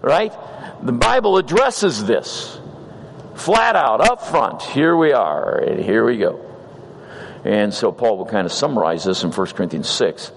right? 0.00 0.32
The 0.82 0.92
Bible 0.92 1.38
addresses 1.38 2.04
this 2.04 2.58
flat 3.34 3.76
out, 3.76 4.00
up 4.00 4.26
front. 4.26 4.62
Here 4.62 4.96
we 4.96 5.12
are, 5.12 5.58
and 5.58 5.82
here 5.82 6.04
we 6.04 6.18
go. 6.18 6.47
And 7.44 7.72
so 7.72 7.92
Paul 7.92 8.18
will 8.18 8.26
kind 8.26 8.46
of 8.46 8.52
summarize 8.52 9.04
this 9.04 9.22
in 9.24 9.32
1 9.32 9.46
Corinthians 9.48 9.88
6. 9.88 10.32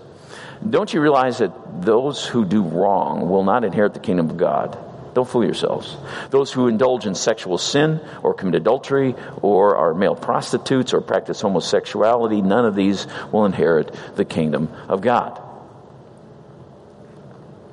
Don't 0.68 0.94
you 0.94 1.02
realize 1.02 1.40
that 1.40 1.82
those 1.82 2.26
who 2.26 2.46
do 2.46 2.62
wrong 2.62 3.30
will 3.30 3.44
not 3.44 3.64
inherit 3.64 3.94
the 3.94 4.00
kingdom 4.00 4.30
of 4.30 4.38
God? 4.38 4.78
Don't 5.14 5.28
fool 5.28 5.44
yourselves. 5.44 5.98
Those 6.30 6.52
who 6.52 6.68
indulge 6.68 7.06
in 7.06 7.16
sexual 7.16 7.58
sin 7.58 8.00
or 8.24 8.34
commit 8.34 8.56
adultery 8.56 9.16
or 9.42 9.76
are 9.76 9.94
male 9.94 10.16
prostitutes 10.16 10.94
or 10.94 11.02
practice 11.02 11.42
homosexuality, 11.42 12.42
none 12.42 12.66
of 12.66 12.76
these 12.76 13.08
will 13.32 13.46
inherit 13.46 13.94
the 14.16 14.24
kingdom 14.24 14.70
of 14.88 15.02
God. 15.02 15.42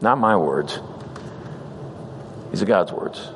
Not 0.01 0.19
my 0.19 0.37
words. 0.37 0.81
These 2.51 2.63
are 2.63 2.67
God's 2.67 2.93
words. 2.93 3.31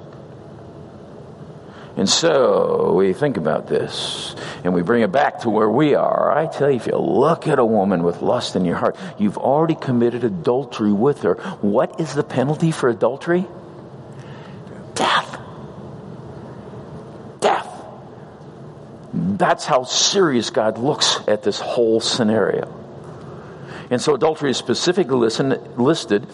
And 1.97 2.09
so 2.09 2.95
we 2.95 3.13
think 3.13 3.37
about 3.37 3.67
this 3.67 4.35
and 4.65 4.73
we 4.73 4.83
bring 4.83 5.03
it 5.03 5.13
back 5.13 5.41
to 5.41 5.51
where 5.51 5.69
we 5.69 5.95
are. 5.95 6.33
I 6.33 6.47
tell 6.47 6.71
you, 6.71 6.77
if 6.77 6.87
you 6.87 6.97
look 6.97 7.47
at 7.47 7.59
a 7.59 7.65
woman 7.65 8.03
with 8.03 8.23
lust 8.23 8.57
in 8.57 8.65
your 8.65 8.77
heart, 8.77 8.97
you've 9.19 9.37
already 9.37 9.75
committed 9.75 10.25
adultery 10.25 10.93
with 10.93 11.23
her. 11.23 11.35
What 11.61 12.01
is 12.01 12.15
the 12.15 12.25
penalty 12.25 12.71
for 12.71 12.89
adultery? 12.89 13.47
Death. 14.95 15.39
Death. 17.41 17.69
That's 19.13 19.67
how 19.67 19.85
serious 19.85 20.49
God 20.49 20.79
looks 20.79 21.21
at 21.29 21.43
this 21.43 21.61
whole 21.61 22.01
scenario. 22.01 22.79
And 23.91 24.01
so 24.01 24.15
adultery 24.15 24.51
is 24.51 24.57
specifically 24.57 25.19
listed 25.77 26.27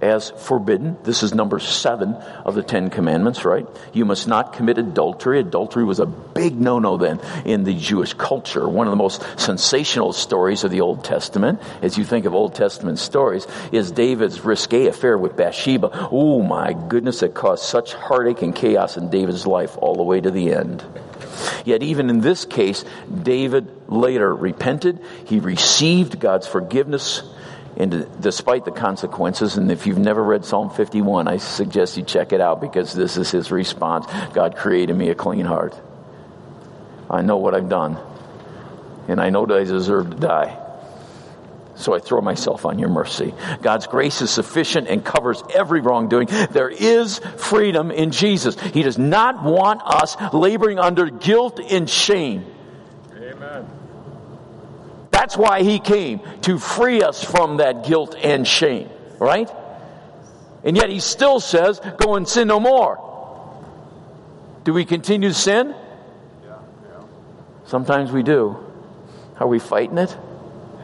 as 0.00 0.30
forbidden. 0.30 0.96
This 1.02 1.22
is 1.22 1.34
number 1.34 1.58
seven 1.58 2.14
of 2.44 2.54
the 2.54 2.62
Ten 2.62 2.90
Commandments, 2.90 3.44
right? 3.44 3.66
You 3.92 4.04
must 4.04 4.28
not 4.28 4.52
commit 4.52 4.78
adultery. 4.78 5.40
Adultery 5.40 5.84
was 5.84 6.00
a 6.00 6.06
big 6.06 6.58
no 6.58 6.78
no 6.78 6.96
then 6.96 7.20
in 7.44 7.64
the 7.64 7.74
Jewish 7.74 8.14
culture. 8.14 8.68
One 8.68 8.86
of 8.86 8.92
the 8.92 8.96
most 8.96 9.24
sensational 9.38 10.12
stories 10.12 10.64
of 10.64 10.70
the 10.70 10.80
Old 10.80 11.04
Testament, 11.04 11.60
as 11.82 11.98
you 11.98 12.04
think 12.04 12.24
of 12.24 12.34
Old 12.34 12.54
Testament 12.54 12.98
stories, 12.98 13.46
is 13.72 13.90
David's 13.90 14.40
risque 14.44 14.86
affair 14.86 15.18
with 15.18 15.36
Bathsheba. 15.36 16.08
Oh 16.12 16.42
my 16.42 16.72
goodness, 16.72 17.22
it 17.22 17.34
caused 17.34 17.64
such 17.64 17.94
heartache 17.94 18.42
and 18.42 18.54
chaos 18.54 18.96
in 18.96 19.10
David's 19.10 19.46
life 19.46 19.76
all 19.78 19.96
the 19.96 20.02
way 20.02 20.20
to 20.20 20.30
the 20.30 20.52
end. 20.52 20.84
Yet, 21.64 21.82
even 21.82 22.10
in 22.10 22.20
this 22.20 22.44
case, 22.44 22.84
David 23.22 23.68
later 23.88 24.34
repented. 24.34 25.00
He 25.26 25.40
received 25.40 26.18
God's 26.18 26.46
forgiveness 26.46 27.22
and 27.78 28.20
despite 28.20 28.64
the 28.64 28.72
consequences. 28.72 29.56
And 29.56 29.70
if 29.70 29.86
you've 29.86 29.98
never 29.98 30.22
read 30.22 30.44
Psalm 30.44 30.68
51, 30.68 31.28
I 31.28 31.36
suggest 31.36 31.96
you 31.96 32.02
check 32.02 32.32
it 32.32 32.40
out 32.40 32.60
because 32.60 32.92
this 32.92 33.16
is 33.16 33.30
his 33.30 33.50
response 33.50 34.06
God 34.34 34.56
created 34.56 34.94
me 34.94 35.08
a 35.10 35.14
clean 35.14 35.46
heart. 35.46 35.80
I 37.08 37.22
know 37.22 37.38
what 37.38 37.54
I've 37.54 37.70
done, 37.70 37.96
and 39.06 39.20
I 39.20 39.30
know 39.30 39.46
that 39.46 39.56
I 39.56 39.64
deserve 39.64 40.10
to 40.10 40.16
die. 40.16 40.64
So 41.76 41.94
I 41.94 42.00
throw 42.00 42.20
myself 42.20 42.66
on 42.66 42.80
your 42.80 42.88
mercy. 42.88 43.32
God's 43.62 43.86
grace 43.86 44.20
is 44.20 44.30
sufficient 44.30 44.88
and 44.88 45.04
covers 45.04 45.44
every 45.54 45.80
wrongdoing. 45.80 46.26
There 46.50 46.68
is 46.68 47.20
freedom 47.36 47.92
in 47.92 48.10
Jesus. 48.10 48.58
He 48.60 48.82
does 48.82 48.98
not 48.98 49.44
want 49.44 49.82
us 49.84 50.16
laboring 50.32 50.80
under 50.80 51.08
guilt 51.08 51.60
and 51.60 51.88
shame. 51.88 52.44
That's 55.18 55.36
why 55.36 55.64
he 55.64 55.80
came, 55.80 56.20
to 56.42 56.60
free 56.60 57.02
us 57.02 57.24
from 57.24 57.56
that 57.56 57.84
guilt 57.84 58.14
and 58.14 58.46
shame, 58.46 58.88
right? 59.18 59.50
And 60.62 60.76
yet 60.76 60.90
he 60.90 61.00
still 61.00 61.40
says, 61.40 61.80
go 61.98 62.14
and 62.14 62.26
sin 62.26 62.46
no 62.46 62.60
more. 62.60 63.02
Do 64.62 64.72
we 64.72 64.84
continue 64.84 65.30
to 65.30 65.34
sin? 65.34 65.74
Yeah. 66.44 66.58
Sometimes 67.66 68.12
we 68.12 68.22
do. 68.22 68.64
Are 69.40 69.48
we 69.48 69.58
fighting 69.58 69.98
it? 69.98 70.16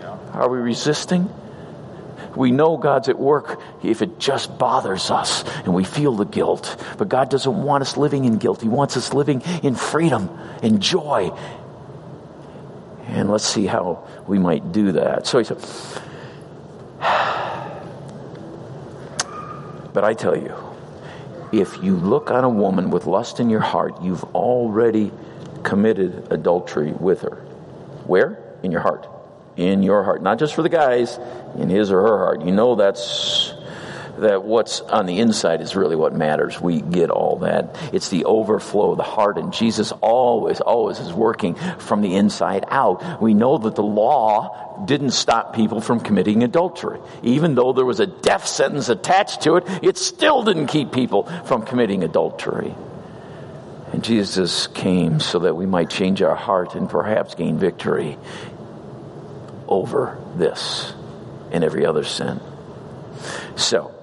Yeah. 0.01 0.19
Are 0.33 0.49
we 0.49 0.59
resisting? 0.59 1.33
We 2.35 2.51
know 2.51 2.77
God's 2.77 3.09
at 3.09 3.21
work 3.21 3.61
if 3.85 4.03
it 4.03 4.19
just 4.19 4.59
bothers 4.59 5.13
us 5.13 5.45
and 5.59 5.73
we 5.73 5.85
feel 5.85 6.17
the 6.17 6.27
guilt. 6.27 6.85
But 6.99 7.09
God 7.09 7.31
doesn't 7.31 7.63
want 7.63 7.83
us 7.83 7.97
living 7.97 8.25
in 8.25 8.39
guilt. 8.39 8.63
He 8.63 8.69
wants 8.69 8.97
us 8.97 9.15
living 9.15 9.43
in 9.63 9.77
freedom 9.77 10.29
and 10.61 10.81
joy 10.83 11.31
and 13.15 13.31
let's 13.31 13.47
see 13.47 13.67
how 13.67 14.07
we 14.27 14.39
might 14.39 14.73
do 14.73 14.93
that. 14.93 15.27
So 15.27 15.39
he 15.39 15.45
said, 15.45 15.59
But 19.93 20.03
I 20.03 20.13
tell 20.13 20.37
you, 20.37 20.53
if 21.53 21.81
you 21.81 21.95
look 21.95 22.33
on 22.33 22.43
a 22.43 22.49
woman 22.49 22.91
with 22.91 23.07
lust 23.07 23.39
in 23.39 23.49
your 23.49 23.61
heart, 23.61 24.03
you've 24.03 24.25
already 24.35 25.13
committed 25.63 26.27
adultery 26.33 26.91
with 26.91 27.23
her. 27.23 27.37
Where? 28.07 28.43
In 28.65 28.73
your 28.73 28.81
heart. 28.81 29.09
In 29.57 29.85
your 29.85 30.03
heart. 30.03 30.21
Not 30.21 30.41
just 30.41 30.55
for 30.55 30.63
the 30.63 30.69
guys, 30.69 31.21
in 31.57 31.69
his 31.69 31.93
or 31.93 32.03
her 32.03 32.19
heart. 32.19 32.45
You 32.45 32.51
know 32.51 32.75
that's 32.75 33.54
that 34.19 34.45
what's 34.45 34.81
on 34.81 35.07
the 35.07 35.21
inside 35.21 35.61
is 35.61 35.77
really 35.77 35.97
what 35.97 36.15
matters. 36.15 36.61
We 36.61 36.81
get 36.81 37.11
all 37.11 37.39
that. 37.39 37.77
It's 37.93 38.09
the 38.09 38.25
overflow 38.25 38.93
of 38.93 38.97
the 38.97 39.03
heart, 39.03 39.39
and 39.39 39.53
Jesus 39.53 39.93
always, 40.01 40.61
always 40.61 40.99
is 40.99 41.13
working 41.13 41.55
from 41.79 42.01
the 42.03 42.17
inside 42.17 42.65
out. 42.69 43.21
We 43.21 43.35
know 43.35 43.59
that 43.59 43.75
the 43.75 43.83
law 43.83 44.85
didn't 44.87 45.13
stop 45.13 45.55
people 45.55 45.81
from 45.81 46.01
committing 46.01 46.43
adultery. 46.43 46.99
Even 47.23 47.55
though 47.55 47.73
there 47.73 47.85
was 47.85 48.01
a 48.01 48.07
death 48.07 48.47
sentence 48.47 48.89
attached 48.89 49.43
to 49.43 49.57
it, 49.57 49.65
it 49.83 49.97
still 49.97 50.43
didn't 50.43 50.67
keep 50.67 50.93
people 50.93 51.25
from 51.45 51.65
committing 51.65 52.03
adultery. 52.03 52.75
And 53.93 54.03
Jesus 54.03 54.67
came 54.67 55.21
so 55.21 55.41
that 55.41 55.55
we 55.55 55.67
might 55.67 55.89
change 55.89 56.21
our 56.21 56.35
heart 56.35 56.75
and 56.75 56.91
perhaps 56.91 57.37
gain 57.37 57.59
victory 57.59 58.19
over 59.69 60.19
this 60.37 60.93
and 61.53 61.63
every 61.63 61.87
other 61.87 62.03
sin. 62.03 62.41
So, 63.57 63.94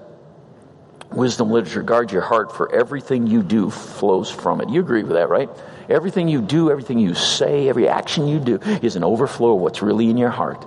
wisdom 1.14 1.50
literature, 1.50 1.82
guard 1.82 2.12
your 2.12 2.22
heart, 2.22 2.54
for 2.54 2.74
everything 2.74 3.26
you 3.26 3.42
do 3.42 3.70
flows 3.70 4.30
from 4.30 4.60
it. 4.60 4.68
You 4.68 4.80
agree 4.80 5.02
with 5.02 5.12
that, 5.12 5.28
right? 5.28 5.48
Everything 5.88 6.28
you 6.28 6.40
do, 6.40 6.70
everything 6.70 6.98
you 6.98 7.14
say, 7.14 7.68
every 7.68 7.88
action 7.88 8.28
you 8.28 8.38
do 8.38 8.56
is 8.82 8.96
an 8.96 9.04
overflow 9.04 9.54
of 9.54 9.60
what's 9.60 9.82
really 9.82 10.08
in 10.08 10.16
your 10.16 10.30
heart. 10.30 10.64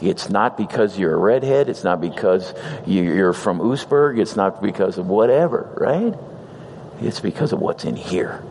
It's 0.00 0.28
not 0.28 0.56
because 0.56 0.98
you're 0.98 1.14
a 1.14 1.18
redhead. 1.18 1.68
It's 1.68 1.84
not 1.84 2.00
because 2.00 2.52
you're 2.86 3.32
from 3.32 3.60
Oostburg. 3.60 4.18
It's 4.18 4.36
not 4.36 4.62
because 4.62 4.98
of 4.98 5.06
whatever, 5.06 5.72
right? 5.76 6.14
It's 7.00 7.20
because 7.20 7.52
of 7.52 7.60
what's 7.60 7.84
in 7.84 7.96
here. 7.96 8.42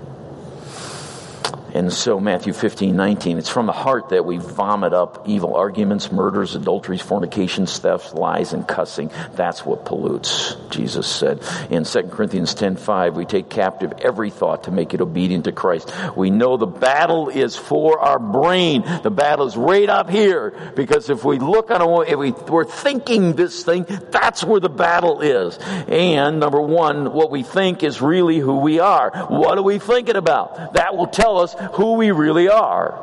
And 1.75 1.91
so, 1.91 2.21
Matthew 2.21 2.53
15, 2.53 2.95
19, 2.95 3.37
it's 3.37 3.49
from 3.49 3.65
the 3.65 3.73
heart 3.73 4.07
that 4.09 4.23
we 4.23 4.37
vomit 4.37 4.93
up 4.93 5.27
evil 5.27 5.55
arguments, 5.55 6.09
murders, 6.09 6.55
adulteries, 6.55 7.01
fornications, 7.01 7.77
thefts, 7.77 8.13
lies, 8.13 8.53
and 8.53 8.65
cussing. 8.65 9.11
That's 9.33 9.65
what 9.65 9.83
pollutes, 9.83 10.55
Jesus 10.69 11.05
said. 11.05 11.43
In 11.69 11.83
2 11.83 12.03
Corinthians 12.03 12.53
10, 12.53 12.77
5, 12.77 13.17
we 13.17 13.25
take 13.25 13.49
captive 13.49 13.91
every 13.99 14.29
thought 14.29 14.63
to 14.63 14.71
make 14.71 14.93
it 14.93 15.01
obedient 15.01 15.43
to 15.45 15.51
Christ. 15.51 15.91
We 16.15 16.29
know 16.29 16.55
the 16.55 16.65
battle 16.65 17.27
is 17.27 17.57
for 17.57 17.99
our 17.99 18.19
brain. 18.19 18.85
The 19.03 19.11
battle 19.11 19.45
is 19.45 19.57
right 19.57 19.89
up 19.89 20.09
here. 20.09 20.53
Because 20.77 21.09
if 21.09 21.25
we 21.25 21.39
look 21.39 21.71
on 21.71 21.81
a, 21.81 21.99
if 22.03 22.17
we, 22.17 22.31
we're 22.31 22.63
thinking 22.63 23.33
this 23.33 23.65
thing, 23.65 23.85
that's 24.11 24.45
where 24.45 24.61
the 24.61 24.69
battle 24.69 25.19
is. 25.19 25.57
And 25.89 26.39
number 26.39 26.61
one, 26.61 27.11
what 27.11 27.31
we 27.31 27.43
think 27.43 27.83
is 27.83 28.01
really 28.01 28.39
who 28.39 28.59
we 28.59 28.79
are. 28.79 29.11
What 29.27 29.57
are 29.57 29.63
we 29.63 29.77
thinking 29.77 30.15
about? 30.15 30.75
That 30.75 30.95
will 30.95 31.07
tell 31.07 31.39
us 31.39 31.53
who 31.73 31.93
we 31.93 32.11
really 32.11 32.49
are. 32.49 33.01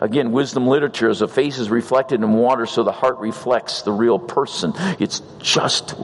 Again, 0.00 0.32
wisdom 0.32 0.66
literature 0.66 1.08
is 1.08 1.22
a 1.22 1.28
face 1.28 1.58
is 1.58 1.70
reflected 1.70 2.20
in 2.20 2.32
water, 2.32 2.66
so 2.66 2.82
the 2.82 2.92
heart 2.92 3.18
reflects 3.18 3.82
the 3.82 3.92
real 3.92 4.18
person. 4.18 4.72
It's 4.98 5.22
just 5.38 5.94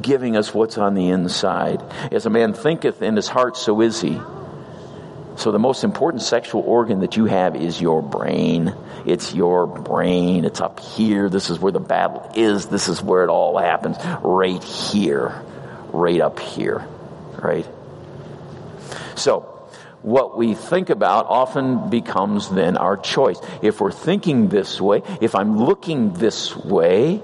giving 0.00 0.36
us 0.36 0.54
what's 0.54 0.78
on 0.78 0.94
the 0.94 1.10
inside. 1.10 1.82
As 2.10 2.24
a 2.24 2.30
man 2.30 2.54
thinketh 2.54 3.02
in 3.02 3.16
his 3.16 3.28
heart, 3.28 3.56
so 3.56 3.82
is 3.82 4.00
he. 4.00 4.18
So 5.36 5.52
the 5.52 5.58
most 5.58 5.84
important 5.84 6.22
sexual 6.22 6.62
organ 6.62 7.00
that 7.00 7.18
you 7.18 7.26
have 7.26 7.56
is 7.56 7.78
your 7.78 8.00
brain. 8.00 8.74
It's 9.04 9.34
your 9.34 9.66
brain. 9.66 10.46
It's 10.46 10.62
up 10.62 10.80
here. 10.80 11.28
This 11.28 11.50
is 11.50 11.58
where 11.58 11.72
the 11.72 11.80
battle 11.80 12.32
is. 12.34 12.66
This 12.66 12.88
is 12.88 13.02
where 13.02 13.22
it 13.22 13.28
all 13.28 13.58
happens. 13.58 13.98
Right 14.22 14.62
here. 14.64 15.42
Right 15.92 16.20
up 16.20 16.40
here. 16.40 16.86
Right? 17.38 17.66
So, 19.16 19.55
what 20.02 20.36
we 20.36 20.54
think 20.54 20.90
about 20.90 21.26
often 21.26 21.90
becomes 21.90 22.48
then 22.48 22.76
our 22.76 22.96
choice. 22.96 23.40
If 23.62 23.80
we're 23.80 23.92
thinking 23.92 24.48
this 24.48 24.80
way, 24.80 25.02
if 25.20 25.34
I'm 25.34 25.58
looking 25.58 26.12
this 26.12 26.54
way, 26.56 27.20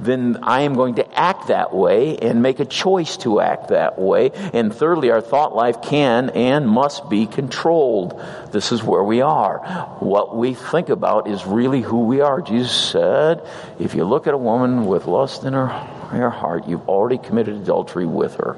then 0.00 0.38
I 0.42 0.62
am 0.62 0.74
going 0.74 0.96
to 0.96 1.18
act 1.18 1.48
that 1.48 1.74
way 1.74 2.16
and 2.18 2.42
make 2.42 2.60
a 2.60 2.64
choice 2.64 3.16
to 3.18 3.40
act 3.40 3.68
that 3.68 3.98
way. 3.98 4.30
And 4.52 4.74
thirdly, 4.74 5.10
our 5.10 5.20
thought 5.20 5.54
life 5.54 5.82
can 5.82 6.30
and 6.30 6.68
must 6.68 7.08
be 7.08 7.26
controlled. 7.26 8.22
This 8.52 8.72
is 8.72 8.82
where 8.82 9.04
we 9.04 9.20
are. 9.20 9.58
What 10.00 10.36
we 10.36 10.54
think 10.54 10.88
about 10.88 11.28
is 11.28 11.46
really 11.46 11.82
who 11.82 12.04
we 12.04 12.20
are. 12.20 12.40
Jesus 12.40 12.72
said, 12.72 13.42
if 13.78 13.94
you 13.94 14.04
look 14.04 14.26
at 14.26 14.34
a 14.34 14.38
woman 14.38 14.86
with 14.86 15.06
lust 15.06 15.44
in 15.44 15.52
her, 15.52 15.66
her 15.66 16.30
heart, 16.30 16.68
you've 16.68 16.88
already 16.88 17.18
committed 17.18 17.56
adultery 17.56 18.06
with 18.06 18.36
her. 18.36 18.56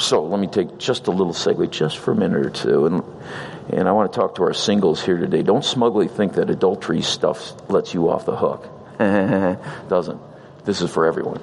So 0.00 0.24
let 0.24 0.40
me 0.40 0.46
take 0.46 0.78
just 0.78 1.08
a 1.08 1.10
little 1.10 1.34
segue, 1.34 1.70
just 1.70 1.98
for 1.98 2.12
a 2.12 2.16
minute 2.16 2.46
or 2.46 2.50
two, 2.50 2.86
and 2.86 3.04
and 3.68 3.86
I 3.86 3.92
want 3.92 4.10
to 4.10 4.18
talk 4.18 4.36
to 4.36 4.44
our 4.44 4.54
singles 4.54 5.02
here 5.02 5.18
today. 5.18 5.42
Don't 5.42 5.64
smugly 5.64 6.08
think 6.08 6.34
that 6.34 6.48
adultery 6.48 7.02
stuff 7.02 7.52
lets 7.70 7.92
you 7.92 8.08
off 8.08 8.24
the 8.24 8.34
hook. 8.34 8.66
Doesn't. 9.88 10.20
This 10.64 10.80
is 10.80 10.90
for 10.90 11.06
everyone. 11.06 11.40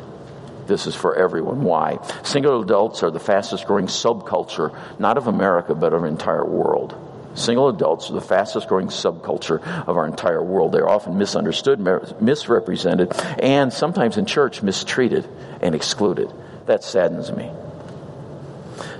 This 0.66 0.88
is 0.88 0.96
for 0.96 1.16
everyone. 1.16 1.62
Why? 1.62 2.00
Single 2.24 2.62
adults 2.64 3.04
are 3.04 3.12
the 3.12 3.20
fastest 3.20 3.68
growing 3.68 3.86
subculture, 3.86 4.76
not 5.00 5.18
of 5.18 5.28
America, 5.28 5.76
but 5.76 5.94
of 5.94 6.02
our 6.02 6.08
entire 6.08 6.44
world. 6.44 6.98
Single 7.36 7.70
adults 7.70 8.10
are 8.10 8.14
the 8.14 8.22
fastest 8.22 8.68
growing 8.68 8.88
subculture 8.88 9.62
of 9.88 9.96
our 9.98 10.08
entire 10.08 10.44
world. 10.44 10.72
They're 10.72 10.90
often 10.90 11.20
misunderstood, 11.20 11.80
misrepresented, 12.20 13.14
and 13.40 13.72
sometimes 13.72 14.18
in 14.18 14.26
church 14.26 14.64
mistreated 14.64 15.30
and 15.62 15.76
excluded. 15.76 16.34
That 16.66 16.84
saddens 16.84 17.32
me. 17.32 17.52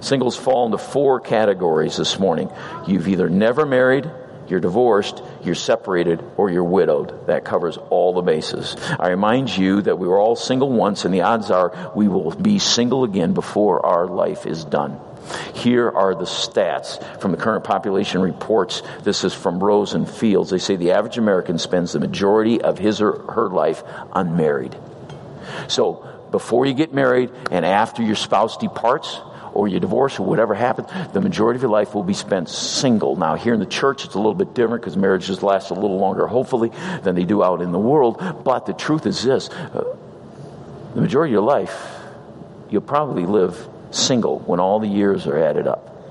Singles 0.02 0.36
fall 0.36 0.66
into 0.66 0.78
four 0.78 1.20
categories 1.20 1.98
this 1.98 2.20
morning. 2.20 2.50
You've 2.88 3.08
either 3.08 3.30
never 3.30 3.66
married, 3.66 4.10
you're 4.48 4.60
divorced, 4.60 5.22
you're 5.44 5.56
separated, 5.56 6.24
or 6.38 6.50
you're 6.50 6.64
widowed. 6.64 7.28
That 7.28 7.44
covers 7.44 7.78
all 7.90 8.14
the 8.14 8.22
bases. 8.22 8.76
I 9.00 9.10
remind 9.10 9.56
you 9.56 9.82
that 9.82 10.00
we 10.00 10.08
were 10.08 10.20
all 10.20 10.36
single 10.36 10.70
once, 10.70 11.06
and 11.06 11.14
the 11.14 11.22
odds 11.22 11.52
are 11.52 11.92
we 11.96 12.08
will 12.08 12.32
be 12.32 12.60
single 12.60 13.04
again 13.04 13.34
before 13.34 13.86
our 13.86 14.08
life 14.08 14.46
is 14.46 14.64
done. 14.64 15.00
Here 15.56 15.90
are 15.90 16.16
the 16.16 16.24
stats 16.24 17.04
from 17.20 17.32
the 17.32 17.38
current 17.38 17.66
population 17.66 18.22
reports. 18.22 18.82
This 19.04 19.26
is 19.26 19.34
from 19.34 19.60
Rose 19.60 19.94
and 19.94 20.10
Fields. 20.10 20.50
They 20.50 20.58
say 20.58 20.78
the 20.78 20.92
average 20.92 21.18
American 21.18 21.58
spends 21.58 21.92
the 21.92 22.00
majority 22.00 22.62
of 22.62 22.78
his 22.78 23.02
or 23.02 23.20
her 23.34 23.50
life 23.50 23.84
unmarried. 24.14 24.78
So, 25.68 26.06
before 26.32 26.66
you 26.66 26.74
get 26.74 26.94
married 26.94 27.32
and 27.52 27.66
after 27.66 28.04
your 28.04 28.16
spouse 28.16 28.58
departs, 28.58 29.20
or 29.58 29.68
you 29.68 29.80
divorce 29.80 30.20
or 30.20 30.26
whatever 30.26 30.54
happens, 30.54 30.88
the 31.14 31.20
majority 31.20 31.58
of 31.58 31.64
your 31.64 31.72
life 31.72 31.96
will 31.96 32.04
be 32.04 32.14
spent 32.14 32.48
single. 32.48 33.16
Now, 33.16 33.36
here 33.36 33.56
in 33.56 33.60
the 33.60 33.66
church, 33.66 34.06
it's 34.06 34.14
a 34.14 34.20
little 34.20 34.36
bit 34.36 34.54
different 34.54 34.84
because 34.84 34.96
marriages 34.96 35.42
last 35.42 35.72
a 35.72 35.74
little 35.74 35.98
longer, 35.98 36.28
hopefully, 36.28 36.72
than 37.02 37.16
they 37.16 37.26
do 37.26 37.44
out 37.44 37.64
in 37.64 37.72
the 37.72 37.80
world. 37.80 38.22
But 38.44 38.68
the 38.68 38.74
truth 38.74 39.08
is 39.08 39.24
this 39.24 39.50
uh, 39.50 39.96
the 40.94 41.02
majority 41.02 41.32
of 41.32 41.34
your 41.34 41.42
life, 41.42 41.76
you'll 42.70 42.82
probably 42.82 43.26
live 43.26 43.68
single 43.90 44.40
when 44.40 44.60
all 44.60 44.80
the 44.80 44.88
years 44.88 45.26
are 45.26 45.38
added 45.38 45.68
up. 45.68 46.06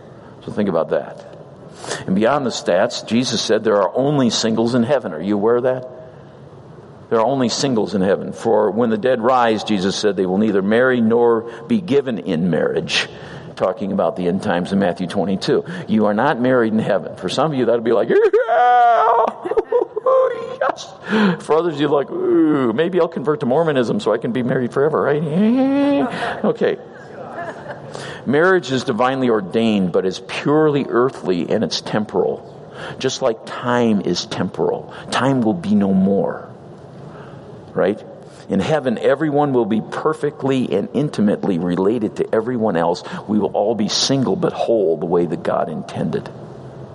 So 0.45 0.51
think 0.51 0.69
about 0.69 0.91
that. 0.91 1.37
And 2.07 2.17
beyond 2.17 2.47
the 2.47 2.51
stats, 2.51 3.07
Jesus 3.07 3.41
said 3.41 3.63
there 3.63 3.81
are 3.81 3.93
only 3.95 4.31
singles 4.31 4.75
in 4.75 4.83
heaven. 4.83 5.13
Are 5.13 5.23
you 5.23 5.35
aware 5.35 5.57
of 5.57 5.63
that? 5.63 5.97
There 7.11 7.21
are 7.21 7.25
only 7.25 7.49
singles 7.49 7.95
in 7.95 8.03
heaven. 8.03 8.33
For 8.33 8.71
when 8.71 8.91
the 8.91 8.99
dead 8.99 9.21
rise, 9.21 9.63
Jesus 9.63 9.95
said, 9.95 10.17
they 10.17 10.27
will 10.27 10.39
neither 10.39 10.63
marry 10.63 11.01
nor 11.01 11.43
be 11.69 11.81
given 11.81 12.19
in 12.19 12.51
marriage. 12.51 13.09
Talking 13.57 13.93
about 13.93 14.17
the 14.17 14.29
end 14.29 14.43
times 14.43 14.73
in 14.73 14.79
Matthew 14.79 15.07
22. 15.07 15.65
You 15.89 16.07
are 16.07 16.15
not 16.15 16.41
married 16.41 16.73
in 16.73 16.79
heaven. 16.79 17.17
For 17.17 17.29
some 17.29 17.53
of 17.53 17.59
you, 17.59 17.67
that'll 17.67 17.81
be 17.81 17.93
like, 17.93 18.09
yeah! 18.09 18.17
yes. 20.61 21.45
For 21.45 21.55
others, 21.55 21.81
you're 21.81 21.89
like, 21.89 22.11
ooh, 22.11 22.73
maybe 22.73 23.01
I'll 23.01 23.09
convert 23.09 23.41
to 23.41 23.47
Mormonism 23.47 24.01
so 24.01 24.13
I 24.13 24.19
can 24.19 24.33
be 24.33 24.43
married 24.43 24.73
forever, 24.73 25.03
right? 25.03 25.23
okay. 26.45 26.79
Marriage 28.27 28.71
is 28.71 28.85
divinely 28.85 29.31
ordained, 29.31 29.93
but 29.93 30.05
is 30.05 30.21
purely 30.21 30.85
earthly 30.89 31.49
and 31.49 31.65
it's 31.65 31.81
temporal. 31.81 32.53
Just 32.99 33.23
like 33.23 33.47
time 33.47 34.03
is 34.03 34.27
temporal. 34.27 34.93
Time 35.11 35.41
will 35.41 35.55
be 35.55 35.75
no 35.75 35.95
more 35.95 36.47
right? 37.77 38.03
In 38.49 38.61
heaven, 38.61 38.99
everyone 38.99 39.53
will 39.53 39.67
be 39.67 39.81
perfectly 39.81 40.73
and 40.73 40.89
intimately 40.95 41.59
related 41.59 42.17
to 42.17 42.35
everyone 42.35 42.77
else. 42.77 43.03
We 43.27 43.39
will 43.39 43.51
all 43.53 43.75
be 43.75 43.89
single 43.89 44.37
but 44.37 44.53
whole 44.53 44.97
the 44.97 45.07
way 45.07 45.27
that 45.27 45.43
God 45.43 45.69
intended. 45.69 46.29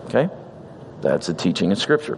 Okay? 0.05 0.29
That's 1.01 1.27
the 1.27 1.33
teaching 1.33 1.71
of 1.71 1.77
Scripture. 1.77 2.17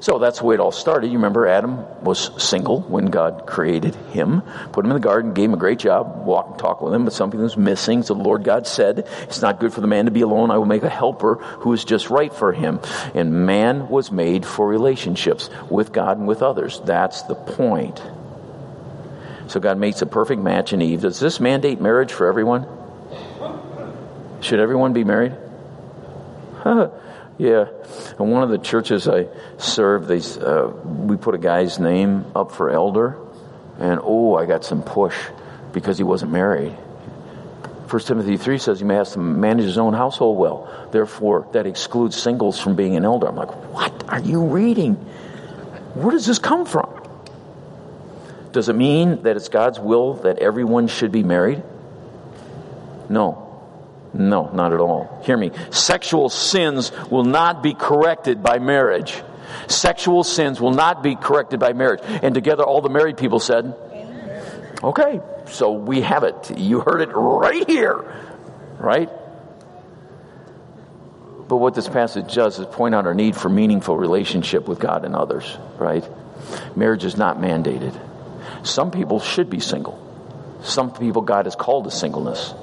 So 0.00 0.18
that's 0.18 0.38
the 0.38 0.46
way 0.46 0.54
it 0.54 0.60
all 0.60 0.72
started. 0.72 1.08
You 1.08 1.18
remember 1.18 1.46
Adam 1.46 1.84
was 2.02 2.30
single 2.42 2.80
when 2.80 3.06
God 3.06 3.46
created 3.46 3.94
him, 3.94 4.40
put 4.72 4.84
him 4.84 4.90
in 4.90 4.94
the 4.94 5.06
garden, 5.06 5.34
gave 5.34 5.50
him 5.50 5.54
a 5.54 5.58
great 5.58 5.78
job, 5.78 6.24
walk 6.24 6.48
and 6.48 6.58
talk 6.58 6.80
with 6.80 6.94
him, 6.94 7.04
but 7.04 7.12
something 7.12 7.38
was 7.38 7.58
missing. 7.58 8.02
So 8.02 8.14
the 8.14 8.22
Lord 8.22 8.42
God 8.42 8.66
said, 8.66 9.06
It's 9.22 9.42
not 9.42 9.60
good 9.60 9.74
for 9.74 9.82
the 9.82 9.86
man 9.86 10.06
to 10.06 10.10
be 10.10 10.22
alone. 10.22 10.50
I 10.50 10.56
will 10.56 10.64
make 10.64 10.84
a 10.84 10.88
helper 10.88 11.34
who 11.34 11.74
is 11.74 11.84
just 11.84 12.08
right 12.08 12.32
for 12.32 12.52
him. 12.52 12.80
And 13.14 13.44
man 13.44 13.90
was 13.90 14.10
made 14.10 14.46
for 14.46 14.66
relationships 14.66 15.50
with 15.68 15.92
God 15.92 16.16
and 16.16 16.26
with 16.26 16.42
others. 16.42 16.80
That's 16.82 17.20
the 17.22 17.34
point. 17.34 18.02
So 19.48 19.60
God 19.60 19.76
makes 19.76 20.00
a 20.00 20.06
perfect 20.06 20.40
match 20.40 20.72
in 20.72 20.80
Eve. 20.80 21.02
Does 21.02 21.20
this 21.20 21.40
mandate 21.40 21.78
marriage 21.78 22.12
for 22.12 22.26
everyone? 22.26 22.66
Should 24.40 24.60
everyone 24.60 24.94
be 24.94 25.04
married? 25.04 25.36
Yeah, 27.40 27.68
in 28.18 28.28
one 28.28 28.42
of 28.42 28.50
the 28.50 28.58
churches 28.58 29.08
I 29.08 29.26
served, 29.56 30.08
they 30.08 30.20
uh, 30.44 30.66
we 30.66 31.16
put 31.16 31.34
a 31.34 31.38
guy's 31.38 31.78
name 31.78 32.26
up 32.34 32.52
for 32.52 32.68
elder, 32.68 33.16
and 33.78 33.98
oh, 34.02 34.34
I 34.34 34.44
got 34.44 34.62
some 34.62 34.82
push 34.82 35.16
because 35.72 35.96
he 35.96 36.04
wasn't 36.04 36.32
married. 36.32 36.76
First 37.86 38.08
Timothy 38.08 38.36
three 38.36 38.58
says 38.58 38.78
he 38.78 38.86
has 38.88 39.14
to 39.14 39.20
manage 39.20 39.64
his 39.64 39.78
own 39.78 39.94
household 39.94 40.36
well. 40.36 40.88
Therefore, 40.92 41.48
that 41.52 41.66
excludes 41.66 42.20
singles 42.20 42.60
from 42.60 42.76
being 42.76 42.94
an 42.94 43.06
elder. 43.06 43.26
I'm 43.26 43.36
like, 43.36 43.72
what 43.72 44.04
are 44.10 44.20
you 44.20 44.44
reading? 44.44 44.96
Where 45.94 46.10
does 46.10 46.26
this 46.26 46.38
come 46.38 46.66
from? 46.66 46.92
Does 48.52 48.68
it 48.68 48.74
mean 48.74 49.22
that 49.22 49.38
it's 49.38 49.48
God's 49.48 49.80
will 49.80 50.12
that 50.24 50.40
everyone 50.40 50.88
should 50.88 51.10
be 51.10 51.22
married? 51.22 51.62
No. 53.08 53.49
No, 54.12 54.50
not 54.52 54.72
at 54.72 54.80
all. 54.80 55.22
Hear 55.24 55.36
me. 55.36 55.52
Sexual 55.70 56.30
sins 56.30 56.92
will 57.10 57.24
not 57.24 57.62
be 57.62 57.74
corrected 57.74 58.42
by 58.42 58.58
marriage. 58.58 59.22
Sexual 59.68 60.24
sins 60.24 60.60
will 60.60 60.72
not 60.72 61.02
be 61.02 61.16
corrected 61.16 61.60
by 61.60 61.72
marriage. 61.72 62.00
And 62.04 62.34
together, 62.34 62.64
all 62.64 62.80
the 62.80 62.88
married 62.88 63.16
people 63.16 63.40
said, 63.40 63.74
Okay, 64.82 65.20
so 65.46 65.72
we 65.72 66.00
have 66.00 66.24
it. 66.24 66.58
You 66.58 66.80
heard 66.80 67.02
it 67.02 67.10
right 67.12 67.68
here, 67.68 68.02
right? 68.78 69.10
But 71.48 71.56
what 71.56 71.74
this 71.74 71.88
passage 71.88 72.34
does 72.34 72.58
is 72.58 72.66
point 72.66 72.94
out 72.94 73.06
our 73.06 73.14
need 73.14 73.36
for 73.36 73.48
meaningful 73.48 73.96
relationship 73.96 74.68
with 74.68 74.78
God 74.78 75.04
and 75.04 75.14
others, 75.14 75.58
right? 75.78 76.08
Marriage 76.76 77.04
is 77.04 77.16
not 77.16 77.38
mandated. 77.38 77.98
Some 78.62 78.90
people 78.90 79.20
should 79.20 79.50
be 79.50 79.60
single. 79.60 79.98
Some 80.62 80.92
people 80.92 81.22
God 81.22 81.46
has 81.46 81.56
called 81.56 81.84
to 81.84 81.90
singleness. 81.90 82.54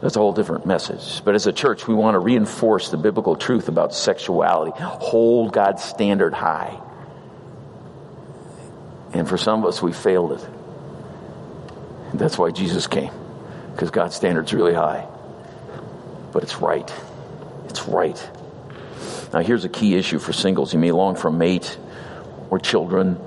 That's 0.00 0.16
a 0.16 0.18
whole 0.18 0.32
different 0.32 0.64
message. 0.64 1.22
But 1.24 1.34
as 1.34 1.46
a 1.46 1.52
church, 1.52 1.86
we 1.86 1.94
want 1.94 2.14
to 2.14 2.18
reinforce 2.18 2.88
the 2.90 2.96
biblical 2.96 3.36
truth 3.36 3.68
about 3.68 3.94
sexuality, 3.94 4.72
hold 4.80 5.52
God's 5.52 5.82
standard 5.82 6.32
high. 6.32 6.80
And 9.12 9.28
for 9.28 9.36
some 9.36 9.62
of 9.62 9.68
us, 9.68 9.82
we 9.82 9.92
failed 9.92 10.32
it. 10.32 10.48
That's 12.14 12.38
why 12.38 12.50
Jesus 12.50 12.86
came, 12.86 13.12
because 13.72 13.90
God's 13.90 14.16
standard's 14.16 14.54
really 14.54 14.74
high. 14.74 15.06
But 16.32 16.44
it's 16.44 16.56
right. 16.56 16.90
It's 17.66 17.86
right. 17.86 18.30
Now, 19.32 19.40
here's 19.40 19.64
a 19.64 19.68
key 19.68 19.96
issue 19.96 20.18
for 20.18 20.32
singles. 20.32 20.72
You 20.72 20.78
may 20.78 20.92
long 20.92 21.14
for 21.14 21.28
a 21.28 21.32
mate 21.32 21.78
or 22.50 22.58
children 22.58 23.20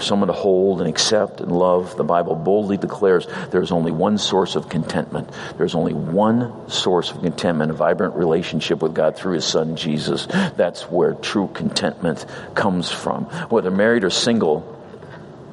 someone 0.00 0.28
to 0.28 0.32
hold 0.32 0.80
and 0.80 0.88
accept 0.88 1.40
and 1.40 1.52
love, 1.52 1.96
the 1.96 2.04
Bible 2.04 2.34
boldly 2.34 2.76
declares 2.76 3.26
there's 3.50 3.72
only 3.72 3.92
one 3.92 4.18
source 4.18 4.56
of 4.56 4.68
contentment. 4.68 5.30
There's 5.56 5.74
only 5.74 5.94
one 5.94 6.68
source 6.70 7.10
of 7.10 7.22
contentment, 7.22 7.70
a 7.70 7.74
vibrant 7.74 8.14
relationship 8.14 8.82
with 8.82 8.94
God 8.94 9.16
through 9.16 9.34
His 9.34 9.44
Son 9.44 9.76
Jesus. 9.76 10.26
That's 10.26 10.82
where 10.90 11.14
true 11.14 11.48
contentment 11.52 12.24
comes 12.54 12.90
from. 12.90 13.24
Whether 13.50 13.70
married 13.70 14.04
or 14.04 14.10
single, 14.10 14.60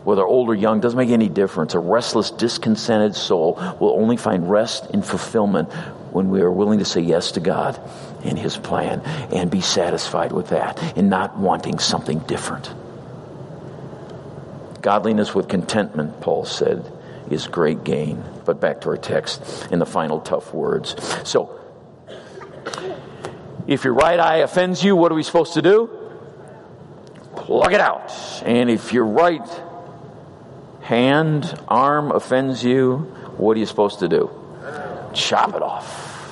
whether 0.03 0.23
old 0.23 0.49
or 0.49 0.55
young, 0.55 0.79
doesn't 0.79 0.97
make 0.97 1.10
any 1.10 1.29
difference. 1.29 1.73
A 1.73 1.79
restless, 1.79 2.31
discontented 2.31 3.15
soul 3.15 3.55
will 3.79 3.91
only 3.91 4.17
find 4.17 4.49
rest 4.49 4.91
and 4.91 5.03
fulfillment 5.03 5.71
when 6.12 6.29
we 6.29 6.41
are 6.41 6.51
willing 6.51 6.79
to 6.79 6.86
say 6.86 7.01
yes 7.01 7.34
to 7.34 7.39
God 7.39 7.79
and 8.23 8.38
His 8.38 8.55
plan 8.55 9.01
and 9.31 9.49
be 9.49 9.62
satisfied 9.62 10.31
with 10.31 10.49
that 10.49 10.81
and 10.97 11.10
not 11.10 11.38
wanting 11.38 11.79
something 11.79 12.19
different. 12.19 12.73
Godliness 14.85 15.33
with 15.33 15.47
contentment, 15.47 16.21
Paul 16.21 16.45
said, 16.45 16.85
is 17.31 17.47
great 17.47 17.83
gain. 17.83 18.23
But 18.45 18.61
back 18.61 18.81
to 18.81 18.89
our 18.89 18.97
text 18.97 19.67
in 19.71 19.79
the 19.79 19.85
final 19.87 20.21
tough 20.21 20.53
words. 20.53 20.95
So, 21.27 21.59
if 23.65 23.83
your 23.83 23.95
right 23.95 24.19
eye 24.19 24.37
offends 24.37 24.83
you, 24.83 24.95
what 24.95 25.11
are 25.11 25.15
we 25.15 25.23
supposed 25.23 25.55
to 25.55 25.63
do? 25.63 25.89
Plug 27.35 27.73
it 27.73 27.81
out. 27.81 28.13
And 28.45 28.69
if 28.69 28.93
your 28.93 29.05
right 29.05 29.49
hand, 30.81 31.59
arm 31.67 32.11
offends 32.11 32.63
you, 32.63 32.97
what 33.37 33.57
are 33.57 33.59
you 33.59 33.65
supposed 33.65 33.97
to 34.01 34.07
do? 34.07 34.29
Chop 35.15 35.55
it 35.55 35.63
off. 35.63 36.31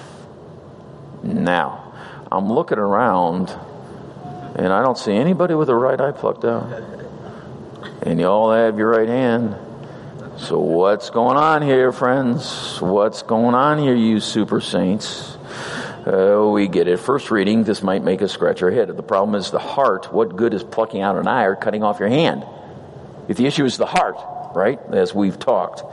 Now, 1.24 1.92
I'm 2.32 2.54
looking 2.54 2.78
around 2.78 3.50
and 4.56 4.72
I 4.72 4.84
don't 4.84 5.00
see 5.00 5.14
anybody 5.14 5.56
with 5.56 5.70
a 5.70 5.76
right 5.76 6.00
eye 6.00 6.12
plucked 6.12 6.46
out 6.46 7.02
and 8.02 8.20
you 8.20 8.28
all 8.28 8.52
have 8.52 8.78
your 8.78 8.90
right 8.90 9.08
hand. 9.08 9.56
So, 10.38 10.60
what's 10.60 11.10
going 11.10 11.38
on 11.38 11.62
here, 11.62 11.92
friends? 11.92 12.82
What's 12.82 13.22
going 13.22 13.56
on 13.56 13.78
here, 13.78 13.96
you 13.96 14.20
super 14.20 14.62
saints? 14.62 15.38
Uh, 16.06 16.50
we 16.52 16.68
get 16.68 16.88
it. 16.88 17.00
First 17.00 17.32
reading, 17.32 17.64
this 17.64 17.82
might 17.82 18.04
make 18.04 18.22
us 18.22 18.34
scratch 18.34 18.62
our 18.62 18.72
head. 18.72 18.90
The 18.90 19.04
problem 19.04 19.36
is 19.36 19.52
the 19.52 19.60
heart. 19.60 20.12
What 20.12 20.36
good 20.36 20.54
is 20.54 20.64
plucking 20.64 21.02
out 21.02 21.18
an 21.18 21.28
eye 21.28 21.44
or 21.44 21.56
cutting 21.56 21.84
off 21.84 22.00
your 22.00 22.10
hand? 22.10 22.46
If 23.28 23.38
the 23.38 23.46
issue 23.46 23.64
is 23.64 23.78
the 23.78 23.86
heart, 23.86 24.18
right, 24.56 24.80
as 24.92 25.16
we've 25.16 25.40
talked, 25.40 25.84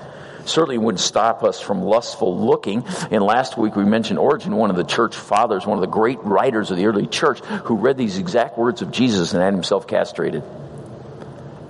certainly 0.49 0.79
would 0.79 0.97
not 0.97 1.01
stop 1.01 1.45
us 1.45 1.61
from 1.61 1.83
lustful 1.83 2.37
looking. 2.45 2.85
And 3.11 3.23
last 3.23 3.57
week 3.57 3.77
we 3.77 3.85
mentioned 3.85 4.19
Origen, 4.19 4.57
one 4.57 4.71
of 4.71 4.77
the 4.77 4.85
church 4.85 5.15
fathers, 5.15 5.67
one 5.67 5.79
of 5.79 5.83
the 5.83 5.87
great 5.87 6.19
writers 6.25 6.71
of 6.71 6.77
the 6.77 6.87
early 6.87 7.07
church, 7.07 7.39
who 7.41 7.77
read 7.77 7.97
these 7.97 8.19
exact 8.19 8.59
words 8.59 8.83
of 8.83 8.91
Jesus 8.91 9.33
and 9.33 9.43
had 9.43 9.53
himself 9.53 9.87
castrated 9.87 10.43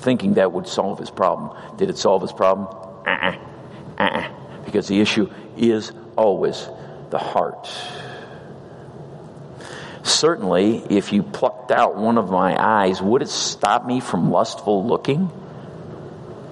thinking 0.00 0.34
that 0.34 0.52
would 0.52 0.66
solve 0.66 0.98
his 0.98 1.10
problem. 1.10 1.56
Did 1.76 1.90
it 1.90 1.98
solve 1.98 2.22
his 2.22 2.32
problem? 2.32 2.66
Uh-uh. 3.06 3.36
Uh-uh. 3.98 4.64
Because 4.64 4.88
the 4.88 5.00
issue 5.00 5.30
is 5.56 5.92
always 6.16 6.68
the 7.10 7.18
heart. 7.18 7.68
Certainly, 10.02 10.84
if 10.90 11.12
you 11.12 11.22
plucked 11.22 11.70
out 11.70 11.96
one 11.96 12.18
of 12.18 12.30
my 12.30 12.56
eyes, 12.58 13.00
would 13.00 13.22
it 13.22 13.28
stop 13.28 13.86
me 13.86 14.00
from 14.00 14.30
lustful 14.30 14.86
looking? 14.86 15.30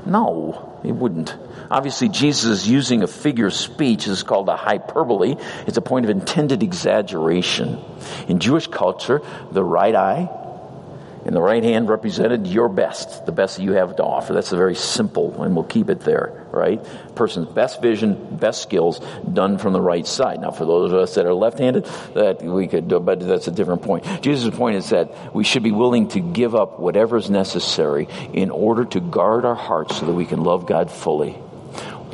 No, 0.04 0.80
it 0.84 0.92
wouldn't. 0.92 1.36
Obviously, 1.70 2.08
Jesus 2.08 2.44
is 2.44 2.68
using 2.68 3.02
a 3.02 3.06
figure 3.06 3.46
of 3.46 3.54
speech. 3.54 4.06
This 4.06 4.18
is 4.18 4.22
called 4.22 4.48
a 4.48 4.56
hyperbole. 4.56 5.36
It's 5.66 5.76
a 5.76 5.82
point 5.82 6.06
of 6.06 6.10
intended 6.10 6.62
exaggeration. 6.62 7.78
In 8.26 8.38
Jewish 8.38 8.66
culture, 8.68 9.20
the 9.50 9.64
right 9.64 9.94
eye 9.94 10.30
and 11.28 11.36
the 11.36 11.42
right 11.42 11.62
hand 11.62 11.90
represented 11.90 12.46
your 12.46 12.70
best, 12.70 13.26
the 13.26 13.32
best 13.32 13.58
that 13.58 13.62
you 13.62 13.72
have 13.72 13.96
to 13.96 14.02
offer. 14.02 14.32
That's 14.32 14.50
a 14.52 14.56
very 14.56 14.74
simple, 14.74 15.42
and 15.42 15.54
we'll 15.54 15.66
keep 15.66 15.90
it 15.90 16.00
there, 16.00 16.46
right? 16.50 16.82
Person's 17.14 17.48
best 17.48 17.82
vision, 17.82 18.38
best 18.38 18.62
skills 18.62 18.98
done 19.30 19.58
from 19.58 19.74
the 19.74 19.80
right 19.80 20.06
side. 20.06 20.40
Now, 20.40 20.52
for 20.52 20.64
those 20.64 20.90
of 20.90 20.98
us 20.98 21.16
that 21.16 21.26
are 21.26 21.34
left-handed, 21.34 21.84
that 22.14 22.40
we 22.40 22.66
could 22.66 22.88
do, 22.88 22.98
but 22.98 23.20
that's 23.20 23.46
a 23.46 23.50
different 23.50 23.82
point. 23.82 24.06
Jesus' 24.22 24.56
point 24.56 24.76
is 24.76 24.88
that 24.88 25.34
we 25.34 25.44
should 25.44 25.62
be 25.62 25.70
willing 25.70 26.08
to 26.08 26.20
give 26.20 26.54
up 26.54 26.80
whatever 26.80 27.18
is 27.18 27.28
necessary 27.28 28.08
in 28.32 28.50
order 28.50 28.86
to 28.86 28.98
guard 28.98 29.44
our 29.44 29.54
hearts 29.54 29.98
so 29.98 30.06
that 30.06 30.14
we 30.14 30.24
can 30.24 30.42
love 30.42 30.64
God 30.64 30.90
fully. 30.90 31.32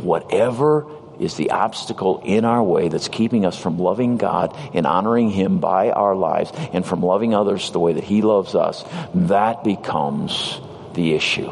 Whatever 0.03 0.89
is 1.21 1.37
the 1.37 1.51
obstacle 1.51 2.21
in 2.25 2.45
our 2.45 2.63
way 2.63 2.89
that's 2.89 3.09
keeping 3.09 3.45
us 3.45 3.59
from 3.59 3.79
loving 3.79 4.17
God 4.17 4.57
and 4.75 4.87
honoring 4.87 5.31
Him 5.31 5.59
by 5.59 5.91
our 5.91 6.15
lives 6.15 6.51
and 6.73 6.85
from 6.85 7.03
loving 7.03 7.35
others 7.35 7.71
the 7.71 7.81
way 7.81 7.95
that 7.95 8.05
He 8.05 8.23
loves 8.23 8.55
us, 8.55 8.85
that 9.15 9.65
becomes 9.65 10.61
the 10.95 11.15
issue. 11.15 11.51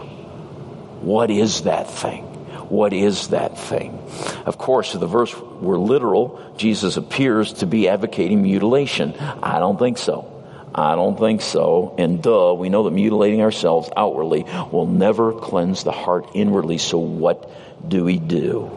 What 1.01 1.31
is 1.31 1.62
that 1.62 1.90
thing? 1.90 2.25
What 2.68 2.92
is 2.92 3.29
that 3.29 3.59
thing? 3.59 3.98
Of 4.46 4.57
course, 4.57 4.94
if 4.94 5.01
the 5.01 5.07
verse 5.07 5.35
were 5.37 5.79
literal, 5.79 6.40
Jesus 6.57 6.96
appears 6.96 7.53
to 7.55 7.66
be 7.66 7.88
advocating 7.88 8.42
mutilation. 8.42 9.14
I 9.18 9.59
don't 9.59 9.79
think 9.79 9.98
so. 9.98 10.29
I 10.75 10.94
don't 10.94 11.18
think 11.18 11.42
so. 11.42 11.94
And 11.98 12.22
duh, 12.22 12.55
we 12.55 12.70
know 12.70 12.85
that 12.85 12.92
mutilating 12.92 13.42
ourselves 13.42 13.90
outwardly 13.94 14.44
will 14.70 14.87
never 14.87 15.33
cleanse 15.33 15.85
the 15.85 15.92
heart 15.92 16.31
inwardly. 16.35 16.79
So 16.79 16.98
what 16.98 17.51
do 17.87 18.05
we 18.05 18.18
do? 18.18 18.70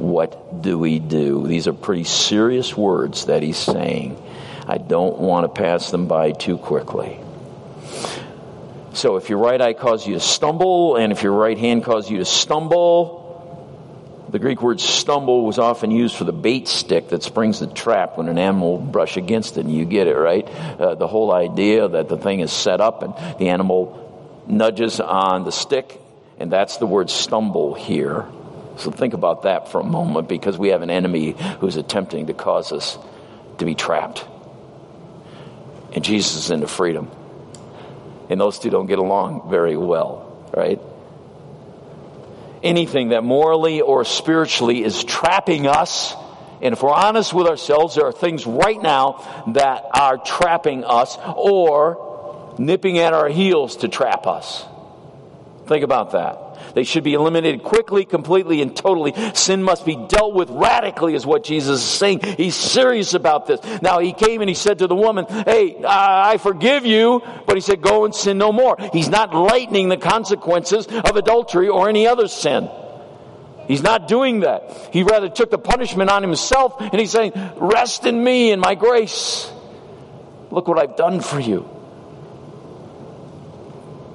What 0.00 0.62
do 0.62 0.78
we 0.78 0.98
do? 0.98 1.46
These 1.46 1.68
are 1.68 1.72
pretty 1.72 2.04
serious 2.04 2.76
words 2.76 3.26
that 3.26 3.42
he's 3.42 3.58
saying. 3.58 4.20
I 4.66 4.78
don't 4.78 5.18
want 5.18 5.44
to 5.44 5.60
pass 5.60 5.90
them 5.90 6.06
by 6.06 6.32
too 6.32 6.56
quickly. 6.56 7.20
So 8.92 9.16
if 9.16 9.28
your 9.28 9.38
right 9.38 9.60
eye 9.60 9.72
causes 9.72 10.06
you 10.06 10.14
to 10.14 10.20
stumble, 10.20 10.96
and 10.96 11.12
if 11.12 11.22
your 11.22 11.32
right 11.32 11.58
hand 11.58 11.84
causes 11.84 12.10
you 12.10 12.18
to 12.18 12.24
stumble, 12.24 13.20
the 14.30 14.38
Greek 14.38 14.62
word 14.62 14.80
stumble 14.80 15.44
was 15.44 15.58
often 15.58 15.90
used 15.90 16.16
for 16.16 16.24
the 16.24 16.32
bait 16.32 16.68
stick 16.68 17.08
that 17.10 17.22
springs 17.22 17.60
the 17.60 17.66
trap 17.66 18.16
when 18.16 18.28
an 18.28 18.38
animal 18.38 18.78
brush 18.78 19.16
against 19.16 19.58
it, 19.58 19.66
and 19.66 19.74
you 19.74 19.84
get 19.84 20.06
it, 20.06 20.16
right? 20.16 20.46
Uh, 20.48 20.94
the 20.94 21.06
whole 21.06 21.32
idea 21.32 21.88
that 21.88 22.08
the 22.08 22.16
thing 22.16 22.40
is 22.40 22.52
set 22.52 22.80
up 22.80 23.02
and 23.02 23.14
the 23.38 23.48
animal 23.48 24.44
nudges 24.46 25.00
on 25.00 25.44
the 25.44 25.52
stick, 25.52 26.00
and 26.38 26.50
that's 26.50 26.78
the 26.78 26.86
word 26.86 27.10
stumble 27.10 27.74
here. 27.74 28.26
So 28.80 28.90
think 28.90 29.14
about 29.14 29.42
that 29.42 29.68
for 29.68 29.80
a 29.80 29.84
moment 29.84 30.28
because 30.28 30.56
we 30.56 30.68
have 30.68 30.82
an 30.82 30.90
enemy 30.90 31.36
who's 31.60 31.76
attempting 31.76 32.26
to 32.26 32.34
cause 32.34 32.72
us 32.72 32.98
to 33.58 33.64
be 33.64 33.74
trapped. 33.74 34.24
And 35.92 36.02
Jesus 36.02 36.36
is 36.36 36.50
into 36.50 36.66
freedom. 36.66 37.10
And 38.30 38.40
those 38.40 38.58
two 38.58 38.70
don't 38.70 38.86
get 38.86 38.98
along 38.98 39.50
very 39.50 39.76
well, 39.76 40.48
right? 40.56 40.80
Anything 42.62 43.08
that 43.08 43.24
morally 43.24 43.80
or 43.80 44.04
spiritually 44.04 44.84
is 44.84 45.02
trapping 45.04 45.66
us, 45.66 46.14
and 46.62 46.72
if 46.72 46.82
we're 46.82 46.92
honest 46.92 47.34
with 47.34 47.46
ourselves, 47.46 47.96
there 47.96 48.06
are 48.06 48.12
things 48.12 48.46
right 48.46 48.80
now 48.80 49.44
that 49.54 49.84
are 49.92 50.18
trapping 50.18 50.84
us 50.84 51.18
or 51.36 52.54
nipping 52.58 52.98
at 52.98 53.12
our 53.12 53.28
heels 53.28 53.78
to 53.78 53.88
trap 53.88 54.26
us. 54.26 54.64
Think 55.66 55.84
about 55.84 56.12
that. 56.12 56.49
They 56.74 56.84
should 56.84 57.04
be 57.04 57.14
eliminated 57.14 57.62
quickly, 57.62 58.04
completely, 58.04 58.62
and 58.62 58.76
totally. 58.76 59.14
Sin 59.34 59.62
must 59.62 59.84
be 59.84 59.96
dealt 59.96 60.34
with 60.34 60.50
radically, 60.50 61.14
is 61.14 61.26
what 61.26 61.44
Jesus 61.44 61.80
is 61.82 61.88
saying. 61.88 62.20
He's 62.20 62.54
serious 62.54 63.14
about 63.14 63.46
this. 63.46 63.60
Now, 63.82 63.98
he 63.98 64.12
came 64.12 64.40
and 64.40 64.48
he 64.48 64.54
said 64.54 64.78
to 64.78 64.86
the 64.86 64.94
woman, 64.94 65.26
Hey, 65.28 65.76
I 65.86 66.38
forgive 66.38 66.86
you, 66.86 67.22
but 67.46 67.56
he 67.56 67.60
said, 67.60 67.82
Go 67.82 68.04
and 68.04 68.14
sin 68.14 68.38
no 68.38 68.52
more. 68.52 68.76
He's 68.92 69.08
not 69.08 69.34
lightening 69.34 69.88
the 69.88 69.96
consequences 69.96 70.86
of 70.86 71.16
adultery 71.16 71.68
or 71.68 71.88
any 71.88 72.06
other 72.06 72.28
sin. 72.28 72.68
He's 73.66 73.82
not 73.82 74.08
doing 74.08 74.40
that. 74.40 74.88
He 74.92 75.04
rather 75.04 75.28
took 75.28 75.50
the 75.50 75.58
punishment 75.58 76.10
on 76.10 76.22
himself 76.22 76.74
and 76.80 76.98
he's 76.98 77.12
saying, 77.12 77.32
Rest 77.56 78.04
in 78.04 78.22
me 78.22 78.50
and 78.50 78.60
my 78.60 78.74
grace. 78.74 79.50
Look 80.50 80.66
what 80.66 80.78
I've 80.78 80.96
done 80.96 81.20
for 81.20 81.38
you. 81.38 81.68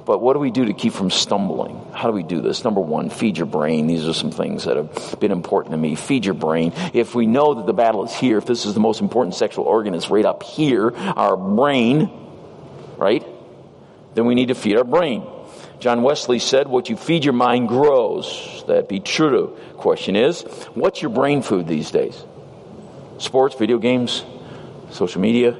But 0.06 0.20
what 0.20 0.34
do 0.34 0.38
we 0.38 0.52
do 0.52 0.66
to 0.66 0.72
keep 0.72 0.92
from 0.92 1.10
stumbling? 1.10 1.84
How 1.92 2.06
do 2.06 2.14
we 2.14 2.22
do 2.22 2.40
this? 2.40 2.62
Number 2.62 2.80
one, 2.80 3.10
feed 3.10 3.36
your 3.36 3.46
brain. 3.46 3.88
These 3.88 4.06
are 4.06 4.14
some 4.14 4.30
things 4.30 4.64
that 4.64 4.76
have 4.76 5.18
been 5.18 5.32
important 5.32 5.72
to 5.72 5.76
me. 5.76 5.96
Feed 5.96 6.24
your 6.24 6.34
brain. 6.34 6.72
If 6.94 7.16
we 7.16 7.26
know 7.26 7.54
that 7.54 7.66
the 7.66 7.72
battle 7.72 8.04
is 8.04 8.14
here, 8.14 8.38
if 8.38 8.46
this 8.46 8.66
is 8.66 8.74
the 8.74 8.80
most 8.80 9.00
important 9.00 9.34
sexual 9.34 9.64
organ, 9.64 9.94
it's 9.94 10.08
right 10.08 10.24
up 10.24 10.44
here, 10.44 10.94
our 10.96 11.36
brain, 11.36 12.08
right? 12.96 13.26
Then 14.14 14.26
we 14.26 14.36
need 14.36 14.48
to 14.48 14.54
feed 14.54 14.76
our 14.76 14.84
brain. 14.84 15.26
John 15.80 16.02
Wesley 16.02 16.38
said, 16.38 16.68
What 16.68 16.88
you 16.88 16.96
feed 16.96 17.24
your 17.24 17.34
mind 17.34 17.68
grows. 17.68 18.62
That 18.68 18.88
be 18.88 19.00
true. 19.00 19.58
Question 19.76 20.14
is, 20.14 20.42
what's 20.74 21.02
your 21.02 21.10
brain 21.10 21.42
food 21.42 21.66
these 21.66 21.90
days? 21.90 22.24
Sports, 23.18 23.56
video 23.56 23.78
games, 23.78 24.24
social 24.90 25.20
media, 25.20 25.58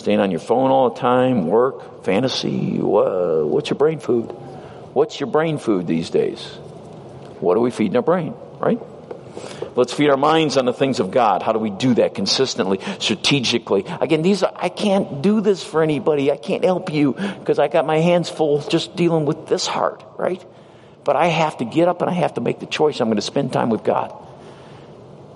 Staying 0.00 0.18
on 0.18 0.30
your 0.30 0.40
phone 0.40 0.70
all 0.70 0.88
the 0.88 0.98
time, 0.98 1.46
work, 1.46 2.04
fantasy. 2.04 2.78
What's 2.78 3.68
your 3.68 3.76
brain 3.76 3.98
food? 3.98 4.30
What's 4.94 5.20
your 5.20 5.26
brain 5.26 5.58
food 5.58 5.86
these 5.86 6.08
days? 6.08 6.42
What 7.40 7.58
are 7.58 7.60
we 7.60 7.70
feeding 7.70 7.96
our 7.96 8.02
brain, 8.02 8.32
right? 8.58 8.80
Let's 9.76 9.92
feed 9.92 10.08
our 10.08 10.16
minds 10.16 10.56
on 10.56 10.64
the 10.64 10.72
things 10.72 11.00
of 11.00 11.10
God. 11.10 11.42
How 11.42 11.52
do 11.52 11.58
we 11.58 11.68
do 11.68 11.92
that 11.96 12.14
consistently, 12.14 12.80
strategically? 12.98 13.84
Again, 14.00 14.22
these 14.22 14.42
are, 14.42 14.50
I 14.56 14.70
can't 14.70 15.20
do 15.20 15.42
this 15.42 15.62
for 15.62 15.82
anybody. 15.82 16.32
I 16.32 16.38
can't 16.38 16.64
help 16.64 16.90
you 16.90 17.12
because 17.12 17.58
I 17.58 17.68
got 17.68 17.84
my 17.84 17.98
hands 17.98 18.30
full 18.30 18.62
just 18.62 18.96
dealing 18.96 19.26
with 19.26 19.48
this 19.48 19.66
heart, 19.66 20.02
right? 20.16 20.42
But 21.04 21.16
I 21.16 21.26
have 21.26 21.58
to 21.58 21.66
get 21.66 21.88
up 21.88 22.00
and 22.00 22.08
I 22.08 22.14
have 22.14 22.32
to 22.34 22.40
make 22.40 22.58
the 22.58 22.64
choice. 22.64 23.00
I'm 23.00 23.08
going 23.08 23.16
to 23.16 23.22
spend 23.22 23.52
time 23.52 23.68
with 23.68 23.84
God 23.84 24.16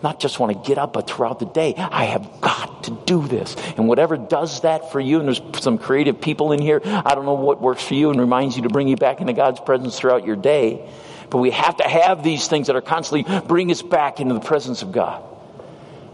not 0.04 0.20
just 0.20 0.38
want 0.38 0.52
to 0.52 0.68
get 0.68 0.78
up, 0.78 0.92
but 0.92 1.10
throughout 1.10 1.40
the 1.40 1.46
day, 1.46 1.74
I 1.76 2.04
have 2.04 2.40
got 2.40 2.84
to 2.84 2.90
do 3.06 3.26
this. 3.26 3.56
And 3.76 3.88
whatever 3.88 4.16
does 4.16 4.60
that 4.60 4.92
for 4.92 5.00
you, 5.00 5.18
and 5.18 5.26
there's 5.26 5.42
some 5.60 5.78
creative 5.78 6.20
people 6.20 6.52
in 6.52 6.60
here, 6.60 6.80
I 6.84 7.14
don't 7.16 7.24
know 7.24 7.34
what 7.34 7.60
works 7.60 7.82
for 7.82 7.94
you 7.94 8.10
and 8.10 8.20
reminds 8.20 8.54
you 8.54 8.62
to 8.62 8.68
bring 8.68 8.86
you 8.86 8.96
back 8.96 9.20
into 9.20 9.32
God's 9.32 9.58
presence 9.58 9.98
throughout 9.98 10.24
your 10.24 10.36
day. 10.36 10.88
But 11.30 11.38
we 11.38 11.50
have 11.50 11.78
to 11.78 11.88
have 11.88 12.22
these 12.22 12.46
things 12.46 12.68
that 12.68 12.76
are 12.76 12.82
constantly 12.82 13.40
bring 13.48 13.70
us 13.72 13.82
back 13.82 14.20
into 14.20 14.34
the 14.34 14.40
presence 14.40 14.82
of 14.82 14.92
God. 14.92 15.24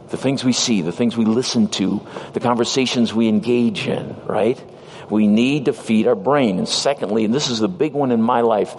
The 0.09 0.16
things 0.16 0.44
we 0.44 0.53
see, 0.53 0.81
the 0.83 0.92
things 0.92 1.16
we 1.16 1.24
listen 1.24 1.68
to, 1.68 2.00
the 2.33 2.40
conversations 2.40 3.12
we 3.12 3.29
engage 3.29 3.87
in, 3.87 4.16
right? 4.24 4.59
We 5.11 5.26
need 5.26 5.64
to 5.64 5.72
feed 5.72 6.07
our 6.07 6.14
brain. 6.14 6.59
And 6.59 6.68
secondly, 6.68 7.24
and 7.24 7.35
this 7.35 7.50
is 7.50 7.59
the 7.59 7.68
big 7.68 7.92
one 7.92 8.12
in 8.12 8.22
my 8.22 8.40
life, 8.42 8.74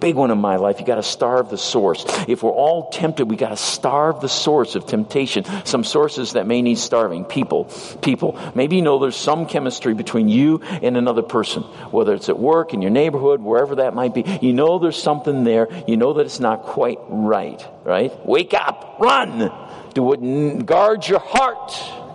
big 0.00 0.16
one 0.16 0.30
in 0.30 0.38
my 0.38 0.56
life. 0.56 0.80
You 0.80 0.86
got 0.86 0.96
to 0.96 1.02
starve 1.02 1.50
the 1.50 1.58
source. 1.58 2.04
If 2.28 2.42
we're 2.42 2.50
all 2.50 2.90
tempted, 2.90 3.26
we 3.26 3.36
got 3.36 3.50
to 3.50 3.56
starve 3.56 4.20
the 4.20 4.28
source 4.28 4.74
of 4.74 4.86
temptation. 4.86 5.44
Some 5.64 5.84
sources 5.84 6.32
that 6.32 6.46
may 6.46 6.62
need 6.62 6.78
starving. 6.78 7.24
People. 7.24 7.64
People. 8.02 8.38
Maybe 8.54 8.76
you 8.76 8.82
know 8.82 8.98
there's 8.98 9.16
some 9.16 9.46
chemistry 9.46 9.94
between 9.94 10.28
you 10.28 10.60
and 10.62 10.96
another 10.96 11.22
person, 11.22 11.62
whether 11.90 12.14
it's 12.14 12.28
at 12.28 12.38
work, 12.38 12.74
in 12.74 12.82
your 12.82 12.90
neighborhood, 12.90 13.40
wherever 13.40 13.76
that 13.76 13.94
might 13.94 14.14
be. 14.14 14.24
You 14.40 14.52
know 14.52 14.78
there's 14.78 15.00
something 15.00 15.44
there. 15.44 15.68
You 15.86 15.96
know 15.96 16.14
that 16.14 16.26
it's 16.26 16.40
not 16.40 16.62
quite 16.62 16.98
right, 17.08 17.64
right? 17.84 18.12
Wake 18.26 18.54
up. 18.54 18.96
Run. 18.98 19.52
Do 19.94 20.12
it. 20.12 20.66
Guard 20.66 21.06
your 21.08 21.20
heart 21.20 22.05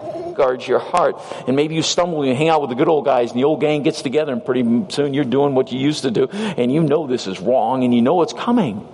guards 0.42 0.68
your 0.68 0.80
heart. 0.80 1.22
And 1.46 1.56
maybe 1.56 1.76
you 1.76 1.84
stumble 1.84 2.22
and 2.22 2.30
you 2.30 2.36
hang 2.36 2.50
out 2.50 2.62
with 2.62 2.72
the 2.72 2.76
good 2.76 2.88
old 2.88 3.06
guys 3.06 3.30
and 3.32 3.40
the 3.40 3.44
old 3.44 3.62
gang 3.62 3.84
gets 3.84 4.02
together 4.02 4.34
and 4.34 4.44
pretty 4.44 4.64
soon 4.90 5.14
you're 5.14 5.24
doing 5.24 5.54
what 5.54 5.72
you 5.72 5.80
used 5.80 6.02
to 6.02 6.10
do 6.10 6.28
and 6.32 6.74
you 6.74 6.82
know 6.82 7.06
this 7.06 7.28
is 7.28 7.40
wrong 7.40 7.84
and 7.84 7.94
you 7.94 8.02
know 8.02 8.24
it's 8.24 8.34
coming. 8.34 8.88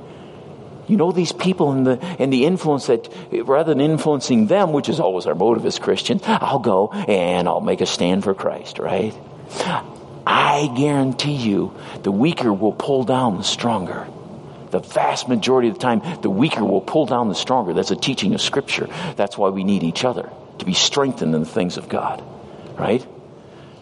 You 0.87 0.97
know 0.97 1.11
these 1.11 1.31
people 1.31 1.71
and 1.71 1.87
the, 1.87 1.99
and 2.19 2.31
the 2.31 2.45
influence 2.45 2.87
that 2.87 3.07
rather 3.31 3.73
than 3.73 3.81
influencing 3.81 4.47
them, 4.47 4.73
which 4.73 4.89
is 4.89 4.99
always 4.99 5.25
our 5.25 5.35
motive 5.35 5.65
as 5.65 5.79
Christians, 5.79 6.21
I'll 6.25 6.59
go 6.59 6.89
and 6.91 7.47
I'll 7.47 7.61
make 7.61 7.79
a 7.79 7.85
stand 7.85 8.25
for 8.25 8.33
Christ, 8.33 8.79
right? 8.79 9.13
I 10.25 10.69
guarantee 10.75 11.35
you 11.35 11.73
the 12.03 12.11
weaker 12.11 12.51
will 12.51 12.73
pull 12.73 13.03
down 13.03 13.37
the 13.37 13.43
stronger. 13.43 14.05
The 14.71 14.79
vast 14.79 15.29
majority 15.29 15.69
of 15.69 15.75
the 15.75 15.79
time, 15.79 16.01
the 16.21 16.29
weaker 16.29 16.65
will 16.65 16.81
pull 16.81 17.05
down 17.05 17.29
the 17.29 17.35
stronger. 17.35 17.71
That's 17.73 17.91
a 17.91 17.95
teaching 17.95 18.33
of 18.33 18.41
Scripture. 18.41 18.89
That's 19.15 19.37
why 19.37 19.47
we 19.47 19.63
need 19.63 19.83
each 19.83 20.03
other 20.03 20.29
to 20.59 20.65
be 20.65 20.73
strengthened 20.73 21.33
in 21.35 21.41
the 21.41 21.47
things 21.47 21.77
of 21.77 21.89
God, 21.89 22.23
right? 22.77 23.05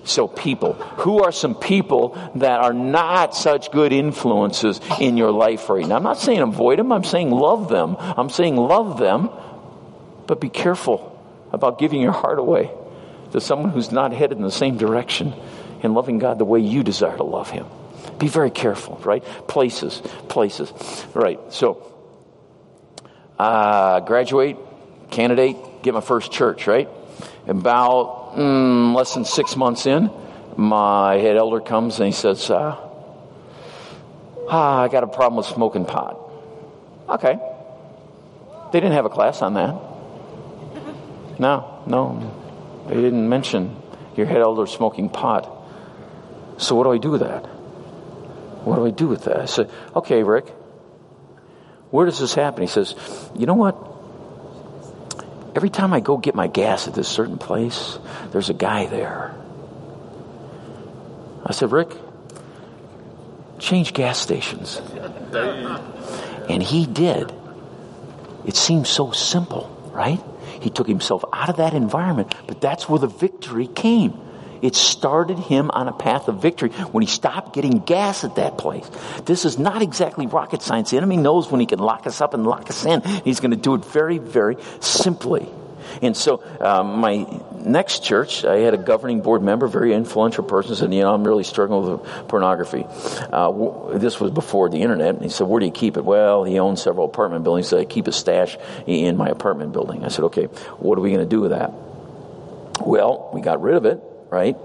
So, 0.05 0.27
people, 0.27 0.73
who 0.73 1.23
are 1.23 1.31
some 1.31 1.55
people 1.55 2.15
that 2.35 2.59
are 2.59 2.73
not 2.73 3.35
such 3.35 3.71
good 3.71 3.91
influences 3.91 4.79
in 4.99 5.17
your 5.17 5.31
life 5.31 5.67
right 5.67 5.85
now? 5.85 5.95
I'm 5.95 6.03
not 6.03 6.19
saying 6.19 6.41
avoid 6.41 6.77
them, 6.77 6.91
I'm 6.91 7.03
saying 7.03 7.31
love 7.31 7.69
them. 7.69 7.97
I'm 7.99 8.29
saying 8.29 8.55
love 8.55 8.99
them, 8.99 9.31
but 10.27 10.39
be 10.39 10.49
careful 10.49 11.11
about 11.51 11.79
giving 11.79 12.01
your 12.01 12.11
heart 12.11 12.37
away 12.37 12.69
to 13.31 13.41
someone 13.41 13.71
who's 13.71 13.91
not 13.91 14.13
headed 14.13 14.37
in 14.37 14.43
the 14.43 14.51
same 14.51 14.77
direction 14.77 15.33
and 15.81 15.95
loving 15.95 16.19
God 16.19 16.37
the 16.37 16.45
way 16.45 16.59
you 16.59 16.83
desire 16.83 17.17
to 17.17 17.23
love 17.23 17.49
Him. 17.49 17.65
Be 18.19 18.27
very 18.27 18.51
careful, 18.51 18.97
right? 19.03 19.23
Places, 19.47 20.01
places. 20.29 20.71
Right. 21.15 21.39
So, 21.51 21.91
uh, 23.39 24.01
graduate, 24.01 24.57
candidate, 25.09 25.57
get 25.85 25.93
my 25.93 26.01
first 26.01 26.31
church, 26.31 26.67
right? 26.67 26.89
About 27.47 28.33
mm, 28.35 28.95
less 28.95 29.13
than 29.13 29.23
six 29.23 29.55
months 29.55 29.85
in, 29.85 30.09
my 30.57 31.15
head 31.17 31.37
elder 31.37 31.61
comes 31.61 31.99
and 31.99 32.07
he 32.07 32.11
says, 32.11 32.49
uh, 32.49 32.75
ah, 34.49 34.81
I 34.81 34.87
got 34.87 35.03
a 35.03 35.07
problem 35.07 35.37
with 35.37 35.45
smoking 35.45 35.85
pot. 35.85 36.19
Okay. 37.07 37.37
They 38.73 38.79
didn't 38.79 38.93
have 38.93 39.05
a 39.05 39.09
class 39.09 39.41
on 39.41 39.53
that. 39.53 39.75
No, 41.39 41.83
no. 41.85 42.85
They 42.87 42.95
didn't 42.95 43.29
mention 43.29 43.75
your 44.15 44.25
head 44.25 44.41
elder 44.41 44.65
smoking 44.65 45.09
pot. 45.09 45.51
So 46.57 46.75
what 46.75 46.85
do 46.85 46.93
I 46.93 46.97
do 46.97 47.11
with 47.11 47.21
that? 47.21 47.45
What 48.65 48.77
do 48.77 48.85
I 48.85 48.91
do 48.91 49.07
with 49.07 49.25
that? 49.25 49.37
I 49.37 49.45
said, 49.45 49.69
okay, 49.95 50.23
Rick, 50.23 50.47
where 51.91 52.05
does 52.05 52.19
this 52.19 52.33
happen? 52.33 52.61
He 52.61 52.67
says, 52.67 52.95
you 53.35 53.45
know 53.45 53.53
what? 53.53 53.94
Every 55.55 55.69
time 55.69 55.93
I 55.93 56.01
go 56.01 56.17
get 56.17 56.35
my 56.35 56.47
gas 56.47 56.87
at 56.89 56.93
this 56.93 57.07
certain 57.07 57.37
place, 57.37 57.97
there's 58.31 58.49
a 58.49 58.53
guy 58.53 58.87
there. 58.87 59.33
I 61.45 61.53
said, 61.53 61.71
Rick, 61.71 61.91
change 63.57 63.93
gas 63.93 64.19
stations. 64.19 64.81
And 66.49 66.61
he 66.61 66.85
did. 66.85 67.33
It 68.45 68.57
seems 68.57 68.89
so 68.89 69.11
simple, 69.11 69.91
right? 69.93 70.21
He 70.59 70.69
took 70.69 70.87
himself 70.87 71.23
out 71.31 71.49
of 71.49 71.57
that 71.57 71.73
environment, 71.73 72.35
but 72.47 72.59
that's 72.59 72.89
where 72.89 72.99
the 72.99 73.07
victory 73.07 73.67
came. 73.67 74.19
It 74.65 74.73
started 74.73 75.37
him 75.37 75.69
on 75.69 75.87
a 75.87 75.91
path 75.93 76.27
of 76.27 76.41
victory 76.41 76.69
when 76.91 77.03
he 77.03 77.07
stopped 77.07 77.53
getting 77.53 77.81
gas 77.81 78.23
at 78.23 78.37
that 78.37 78.57
place. 78.57 78.89
This 79.23 79.45
is 79.45 79.59
not 79.59 79.83
exactly 79.83 80.25
rocket 80.25 80.63
science. 80.63 80.89
The 80.89 80.97
enemy 80.97 81.17
knows 81.17 81.51
when 81.51 81.59
he 81.59 81.67
can 81.67 81.77
lock 81.77 82.07
us 82.07 82.19
up 82.19 82.33
and 82.33 82.47
lock 82.47 82.67
us 82.71 82.83
in. 82.83 83.03
He's 83.23 83.39
going 83.41 83.51
to 83.51 83.57
do 83.57 83.75
it 83.75 83.85
very, 83.85 84.17
very 84.17 84.57
simply. 84.79 85.47
And 86.01 86.17
so, 86.17 86.43
um, 86.59 86.99
my 86.99 87.27
next 87.63 88.03
church, 88.03 88.43
I 88.43 88.57
had 88.57 88.73
a 88.73 88.77
governing 88.77 89.21
board 89.21 89.43
member, 89.43 89.67
very 89.67 89.93
influential 89.93 90.43
person, 90.43 90.75
said, 90.75 90.91
You 90.91 91.01
know, 91.01 91.13
I'm 91.13 91.23
really 91.23 91.43
struggling 91.43 91.99
with 91.99 92.27
pornography. 92.27 92.87
Uh, 93.31 93.95
this 93.99 94.19
was 94.19 94.31
before 94.31 94.69
the 94.69 94.81
internet. 94.81 95.13
And 95.13 95.21
he 95.21 95.29
said, 95.29 95.45
Where 95.45 95.59
do 95.59 95.67
you 95.67 95.71
keep 95.71 95.95
it? 95.95 96.03
Well, 96.03 96.43
he 96.43 96.57
owns 96.57 96.81
several 96.81 97.05
apartment 97.05 97.43
buildings, 97.43 97.67
so 97.67 97.77
I 97.77 97.85
keep 97.85 98.07
a 98.07 98.11
stash 98.11 98.57
in 98.87 99.15
my 99.15 99.29
apartment 99.29 99.73
building. 99.73 100.03
I 100.03 100.07
said, 100.07 100.25
Okay, 100.25 100.45
what 100.79 100.97
are 100.97 101.01
we 101.01 101.11
going 101.11 101.21
to 101.21 101.29
do 101.29 101.41
with 101.41 101.51
that? 101.51 101.71
Well, 102.81 103.29
we 103.31 103.41
got 103.41 103.61
rid 103.61 103.75
of 103.75 103.85
it 103.85 104.01
right? 104.35 104.57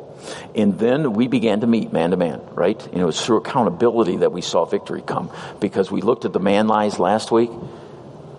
And 0.55 0.79
then 0.79 1.13
we 1.13 1.29
began 1.29 1.61
to 1.61 1.67
meet 1.67 1.93
man 1.93 2.11
to 2.11 2.17
man, 2.17 2.43
right? 2.55 2.85
And 2.89 3.01
it 3.01 3.05
was 3.05 3.25
through 3.25 3.39
accountability 3.39 4.19
that 4.19 4.33
we 4.33 4.43
saw 4.43 4.65
victory 4.65 5.01
come 5.01 5.31
because 5.61 5.91
we 5.91 6.03
looked 6.03 6.25
at 6.25 6.33
the 6.33 6.41
man 6.41 6.67
lies 6.67 6.99
last 6.99 7.31
week. 7.31 7.51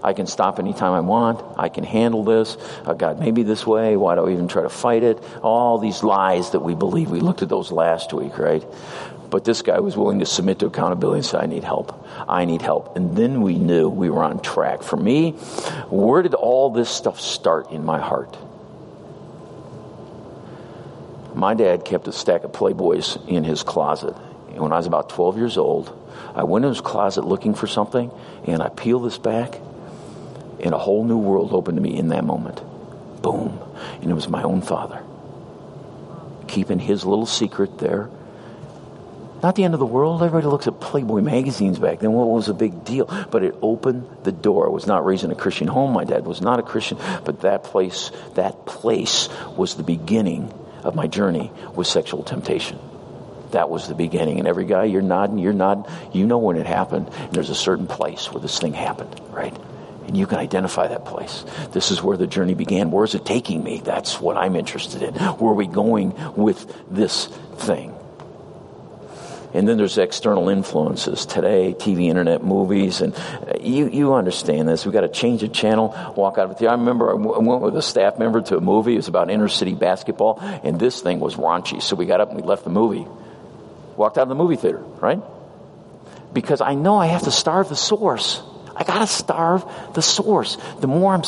I 0.03 0.13
can 0.13 0.27
stop 0.27 0.59
anytime 0.59 0.93
I 0.93 0.99
want. 0.99 1.41
I 1.57 1.69
can 1.69 1.83
handle 1.83 2.23
this. 2.23 2.57
Uh, 2.85 2.93
God 2.93 3.19
made 3.19 3.33
me 3.33 3.43
this 3.43 3.65
way. 3.65 3.95
Why 3.95 4.15
do 4.15 4.27
I 4.27 4.31
even 4.33 4.47
try 4.47 4.63
to 4.63 4.69
fight 4.69 5.03
it? 5.03 5.23
All 5.41 5.77
these 5.77 6.03
lies 6.03 6.51
that 6.51 6.59
we 6.59 6.75
believe. 6.75 7.09
We 7.09 7.21
looked 7.21 7.43
at 7.43 7.49
those 7.49 7.71
last 7.71 8.11
week, 8.11 8.37
right? 8.37 8.65
But 9.29 9.45
this 9.45 9.61
guy 9.61 9.79
was 9.79 9.95
willing 9.95 10.19
to 10.19 10.25
submit 10.25 10.59
to 10.59 10.65
accountability 10.65 11.19
and 11.19 11.25
say, 11.25 11.37
I 11.37 11.45
need 11.45 11.63
help. 11.63 12.05
I 12.27 12.45
need 12.45 12.61
help. 12.61 12.97
And 12.97 13.15
then 13.15 13.41
we 13.41 13.55
knew 13.57 13.87
we 13.89 14.09
were 14.09 14.23
on 14.23 14.41
track. 14.41 14.83
For 14.83 14.97
me, 14.97 15.31
where 15.89 16.21
did 16.23 16.33
all 16.33 16.71
this 16.71 16.89
stuff 16.89 17.21
start 17.21 17.71
in 17.71 17.85
my 17.85 17.99
heart? 17.99 18.35
My 21.33 21.53
dad 21.53 21.85
kept 21.85 22.07
a 22.07 22.11
stack 22.11 22.43
of 22.43 22.51
Playboys 22.51 23.27
in 23.27 23.43
his 23.43 23.63
closet. 23.63 24.15
And 24.49 24.59
when 24.59 24.73
I 24.73 24.77
was 24.77 24.87
about 24.87 25.09
12 25.09 25.37
years 25.37 25.57
old, 25.57 25.97
I 26.35 26.43
went 26.43 26.65
in 26.65 26.69
his 26.69 26.81
closet 26.81 27.23
looking 27.23 27.53
for 27.53 27.67
something, 27.67 28.11
and 28.45 28.61
I 28.61 28.69
peeled 28.69 29.05
this 29.05 29.17
back, 29.17 29.59
and 30.59 30.73
a 30.73 30.77
whole 30.77 31.03
new 31.03 31.17
world 31.17 31.53
opened 31.53 31.77
to 31.77 31.81
me 31.81 31.97
in 31.97 32.09
that 32.09 32.25
moment. 32.25 32.61
Boom. 33.21 33.59
And 34.01 34.11
it 34.11 34.13
was 34.13 34.27
my 34.27 34.43
own 34.43 34.61
father. 34.61 35.01
Keeping 36.47 36.79
his 36.79 37.05
little 37.05 37.25
secret 37.25 37.77
there. 37.77 38.09
Not 39.41 39.55
the 39.55 39.63
end 39.63 39.73
of 39.73 39.79
the 39.79 39.85
world. 39.85 40.21
Everybody 40.21 40.47
looks 40.47 40.67
at 40.67 40.79
Playboy 40.79 41.21
magazines 41.21 41.79
back 41.79 41.99
then. 41.99 42.11
What 42.11 42.27
was 42.27 42.47
a 42.47 42.53
big 42.53 42.83
deal? 42.83 43.05
But 43.31 43.43
it 43.43 43.55
opened 43.61 44.07
the 44.23 44.31
door. 44.31 44.67
I 44.67 44.69
was 44.69 44.85
not 44.85 45.03
raised 45.03 45.23
in 45.23 45.31
a 45.31 45.35
Christian 45.35 45.67
home. 45.67 45.93
My 45.93 46.03
dad 46.03 46.25
was 46.25 46.41
not 46.41 46.59
a 46.59 46.63
Christian. 46.63 46.99
But 47.25 47.41
that 47.41 47.63
place, 47.63 48.11
that 48.35 48.65
place 48.65 49.29
was 49.57 49.75
the 49.75 49.83
beginning 49.83 50.53
of 50.83 50.95
my 50.95 51.07
journey 51.07 51.51
with 51.75 51.87
sexual 51.87 52.23
temptation. 52.23 52.79
That 53.51 53.69
was 53.69 53.87
the 53.87 53.95
beginning. 53.95 54.39
And 54.39 54.47
every 54.47 54.65
guy, 54.65 54.85
you're 54.85 55.01
nodding, 55.01 55.37
you're 55.37 55.53
nodding, 55.53 55.85
you 56.13 56.25
know 56.25 56.37
when 56.37 56.57
it 56.57 56.65
happened. 56.65 57.09
And 57.13 57.33
there's 57.33 57.49
a 57.49 57.55
certain 57.55 57.87
place 57.87 58.31
where 58.31 58.41
this 58.41 58.59
thing 58.59 58.73
happened, 58.73 59.19
right? 59.29 59.55
And 60.07 60.17
you 60.17 60.25
can 60.25 60.39
identify 60.39 60.87
that 60.87 61.05
place. 61.05 61.45
This 61.71 61.91
is 61.91 62.01
where 62.01 62.17
the 62.17 62.27
journey 62.27 62.53
began. 62.53 62.91
Where 62.91 63.03
is 63.03 63.15
it 63.15 63.25
taking 63.25 63.63
me? 63.63 63.81
That's 63.83 64.19
what 64.19 64.37
I'm 64.37 64.55
interested 64.55 65.01
in. 65.03 65.13
Where 65.13 65.51
are 65.51 65.55
we 65.55 65.67
going 65.67 66.13
with 66.35 66.73
this 66.89 67.27
thing? 67.27 67.93
And 69.53 69.67
then 69.67 69.77
there's 69.77 69.97
external 69.97 70.47
influences 70.47 71.25
today, 71.25 71.73
TV, 71.73 72.07
internet, 72.07 72.43
movies, 72.43 73.01
and 73.01 73.13
uh, 73.13 73.57
you, 73.59 73.89
you 73.89 74.13
understand 74.13 74.69
this. 74.69 74.85
We've 74.85 74.93
got 74.93 75.01
to 75.01 75.09
change 75.09 75.41
the 75.41 75.49
channel, 75.49 75.89
walk 76.15 76.37
out 76.37 76.49
of 76.49 76.61
it. 76.61 76.65
I 76.65 76.71
remember 76.73 77.11
I 77.11 77.15
went 77.15 77.61
with 77.61 77.75
a 77.75 77.81
staff 77.81 78.17
member 78.17 78.41
to 78.41 78.57
a 78.57 78.61
movie. 78.61 78.93
It 78.93 78.97
was 78.97 79.09
about 79.09 79.29
inner 79.29 79.49
city 79.49 79.73
basketball, 79.73 80.39
and 80.39 80.79
this 80.79 81.01
thing 81.01 81.19
was 81.19 81.35
raunchy. 81.35 81.81
So 81.81 81.95
we 81.97 82.05
got 82.05 82.21
up 82.21 82.29
and 82.29 82.39
we 82.39 82.47
left 82.47 82.63
the 82.63 82.69
movie. 82.69 83.05
Walked 83.97 84.17
out 84.17 84.23
of 84.23 84.29
the 84.29 84.35
movie 84.35 84.55
theater, 84.55 84.79
right? 84.79 85.21
Because 86.31 86.61
I 86.61 86.75
know 86.75 86.97
I 86.97 87.07
have 87.07 87.23
to 87.23 87.31
starve 87.31 87.67
the 87.67 87.75
source. 87.75 88.41
I 88.73 88.85
got 88.85 88.99
to 88.99 89.07
starve 89.07 89.65
the 89.93 90.01
source. 90.01 90.57
The 90.79 90.87
more 90.87 91.13
I'm, 91.13 91.23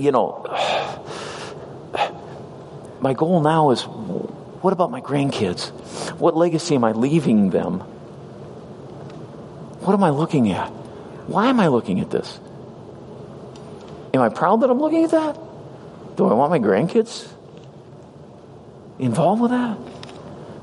you 0.00 0.12
know, 0.12 0.46
my 3.00 3.12
goal 3.12 3.42
now 3.42 3.70
is 3.70 3.86
what 4.60 4.72
about 4.72 4.90
my 4.90 5.00
grandkids? 5.00 5.70
What 6.18 6.36
legacy 6.36 6.74
am 6.74 6.84
I 6.84 6.92
leaving 6.92 7.50
them? 7.50 7.80
What 9.80 9.94
am 9.94 10.02
I 10.02 10.10
looking 10.10 10.50
at? 10.52 10.68
Why 11.28 11.46
am 11.48 11.60
I 11.60 11.68
looking 11.68 12.00
at 12.00 12.10
this? 12.10 12.40
Am 14.14 14.20
I 14.20 14.28
proud 14.28 14.62
that 14.62 14.70
I'm 14.70 14.80
looking 14.80 15.04
at 15.04 15.10
that? 15.10 15.38
Do 16.16 16.26
I 16.26 16.34
want 16.34 16.50
my 16.50 16.58
grandkids 16.58 17.28
involved 18.98 19.42
with 19.42 19.50
that? 19.52 19.78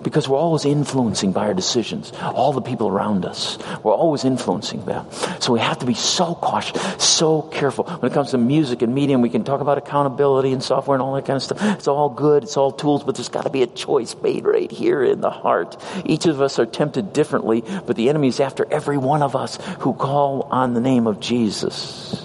Because 0.05 0.29
we're 0.29 0.37
always 0.37 0.65
influencing 0.65 1.31
by 1.31 1.47
our 1.47 1.53
decisions 1.55 2.13
all 2.21 2.53
the 2.53 2.61
people 2.61 2.87
around 2.87 3.25
us. 3.25 3.57
We're 3.83 3.95
always 3.95 4.23
influencing 4.23 4.85
them. 4.85 5.07
So 5.39 5.51
we 5.51 5.59
have 5.59 5.79
to 5.79 5.85
be 5.85 5.95
so 5.95 6.35
cautious, 6.35 7.03
so 7.03 7.41
careful. 7.41 7.85
When 7.85 8.11
it 8.11 8.13
comes 8.13 8.31
to 8.31 8.37
music 8.37 8.83
and 8.83 8.93
media, 8.93 9.17
we 9.17 9.31
can 9.31 9.43
talk 9.43 9.61
about 9.61 9.79
accountability 9.79 10.53
and 10.53 10.61
software 10.61 10.93
and 10.95 11.01
all 11.01 11.15
that 11.15 11.25
kind 11.25 11.37
of 11.37 11.43
stuff. 11.43 11.59
It's 11.61 11.87
all 11.87 12.09
good, 12.09 12.43
it's 12.43 12.55
all 12.55 12.71
tools, 12.71 13.03
but 13.03 13.15
there's 13.15 13.29
got 13.29 13.43
to 13.43 13.49
be 13.49 13.63
a 13.63 13.67
choice 13.67 14.15
made 14.21 14.45
right 14.45 14.71
here 14.71 15.03
in 15.03 15.21
the 15.21 15.31
heart. 15.31 15.75
Each 16.05 16.27
of 16.27 16.39
us 16.39 16.59
are 16.59 16.67
tempted 16.67 17.11
differently, 17.11 17.63
but 17.87 17.95
the 17.95 18.09
enemy 18.09 18.27
is 18.27 18.39
after 18.39 18.71
every 18.71 18.99
one 18.99 19.23
of 19.23 19.35
us 19.35 19.57
who 19.79 19.93
call 19.93 20.43
on 20.43 20.75
the 20.75 20.81
name 20.81 21.07
of 21.07 21.19
Jesus. 21.19 22.23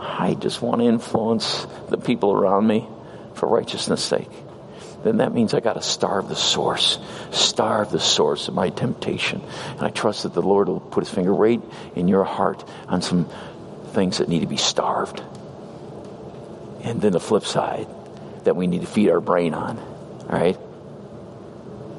I 0.00 0.34
just 0.34 0.60
want 0.60 0.80
to 0.80 0.88
influence 0.88 1.68
the 1.88 1.98
people 1.98 2.32
around 2.32 2.66
me 2.66 2.88
for 3.34 3.48
righteousness' 3.48 4.02
sake 4.02 4.28
then 5.06 5.18
that 5.18 5.32
means 5.32 5.54
I 5.54 5.60
got 5.60 5.74
to 5.74 5.82
starve 5.82 6.28
the 6.28 6.36
source, 6.36 6.98
starve 7.30 7.90
the 7.90 8.00
source 8.00 8.48
of 8.48 8.54
my 8.54 8.70
temptation. 8.70 9.42
And 9.70 9.82
I 9.82 9.90
trust 9.90 10.24
that 10.24 10.34
the 10.34 10.42
Lord 10.42 10.68
will 10.68 10.80
put 10.80 11.04
his 11.04 11.12
finger 11.12 11.32
right 11.32 11.62
in 11.94 12.08
your 12.08 12.24
heart 12.24 12.64
on 12.88 13.02
some 13.02 13.28
things 13.92 14.18
that 14.18 14.28
need 14.28 14.40
to 14.40 14.46
be 14.46 14.56
starved. 14.56 15.22
And 16.82 17.00
then 17.00 17.12
the 17.12 17.20
flip 17.20 17.44
side 17.44 17.88
that 18.44 18.56
we 18.56 18.66
need 18.66 18.82
to 18.82 18.86
feed 18.86 19.10
our 19.10 19.20
brain 19.20 19.54
on. 19.54 19.78
All 19.78 20.26
right? 20.28 20.58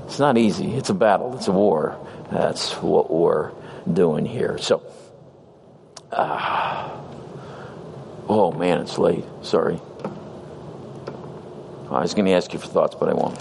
It's 0.06 0.20
not 0.20 0.38
easy. 0.38 0.74
It's 0.74 0.90
a 0.90 0.94
battle. 0.94 1.36
It's 1.36 1.48
a 1.48 1.52
war. 1.52 1.98
That's 2.32 2.72
what 2.76 3.12
we're 3.12 3.52
doing 3.92 4.26
here. 4.26 4.58
So, 4.58 4.82
uh, 6.12 6.90
oh 8.30 8.52
man, 8.54 8.82
it's 8.82 8.98
late. 8.98 9.26
Sorry. 9.42 9.80
I 11.98 12.02
was 12.02 12.14
going 12.14 12.26
to 12.26 12.34
ask 12.34 12.54
you 12.54 12.60
for 12.60 12.68
thoughts, 12.68 12.96
but 13.00 13.10
I 13.10 13.14
won't. 13.14 13.40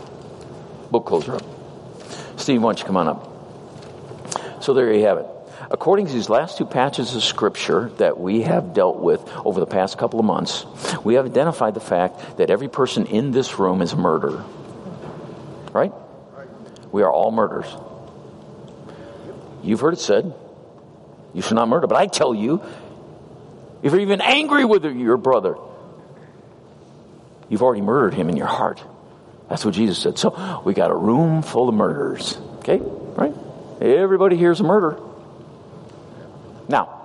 Book 0.90 1.04
closer 1.04 1.34
up. 1.34 1.42
Steve, 2.38 2.62
why 2.62 2.68
don't 2.68 2.78
you 2.78 2.86
come 2.86 2.96
on 2.96 3.06
up? 3.06 4.62
So 4.62 4.72
there 4.72 4.90
you 4.94 5.04
have 5.04 5.18
it. 5.18 5.26
According 5.70 6.06
to 6.06 6.12
these 6.14 6.30
last 6.30 6.56
two 6.56 6.64
patches 6.64 7.14
of 7.14 7.22
scripture 7.22 7.90
that 7.98 8.18
we 8.18 8.42
have 8.42 8.72
dealt 8.72 8.98
with 8.98 9.20
over 9.44 9.60
the 9.60 9.66
past 9.66 9.98
couple 9.98 10.20
of 10.20 10.24
months, 10.24 10.64
we 11.04 11.14
have 11.14 11.26
identified 11.26 11.74
the 11.74 11.80
fact 11.80 12.38
that 12.38 12.48
every 12.48 12.68
person 12.68 13.04
in 13.04 13.30
this 13.30 13.58
room 13.58 13.82
is 13.82 13.92
a 13.92 13.96
murderer. 13.96 14.42
Right? 15.72 15.92
We 16.90 17.02
are 17.02 17.12
all 17.12 17.32
murderers. 17.32 17.66
You've 19.62 19.80
heard 19.80 19.92
it 19.92 20.00
said, 20.00 20.32
you 21.34 21.42
should 21.42 21.56
not 21.56 21.68
murder. 21.68 21.86
But 21.86 21.98
I 21.98 22.06
tell 22.06 22.34
you, 22.34 22.62
if 23.82 23.92
you're 23.92 24.00
even 24.00 24.22
angry 24.22 24.64
with 24.64 24.82
your 24.86 25.18
brother, 25.18 25.56
You've 27.48 27.62
already 27.62 27.82
murdered 27.82 28.14
him 28.14 28.28
in 28.28 28.36
your 28.36 28.46
heart. 28.46 28.82
That's 29.48 29.64
what 29.64 29.74
Jesus 29.74 29.98
said. 29.98 30.18
So 30.18 30.62
we 30.64 30.74
got 30.74 30.90
a 30.90 30.96
room 30.96 31.42
full 31.42 31.68
of 31.68 31.74
murderers. 31.74 32.36
Okay? 32.58 32.78
Right? 32.80 33.34
Everybody 33.80 34.36
here's 34.36 34.60
a 34.60 34.64
murder. 34.64 34.98
Now, 36.68 36.96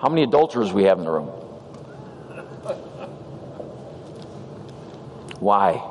how 0.00 0.08
many 0.08 0.24
adulterers 0.24 0.72
we 0.72 0.84
have 0.84 0.98
in 0.98 1.04
the 1.04 1.10
room? 1.10 1.28
Why? 5.40 5.82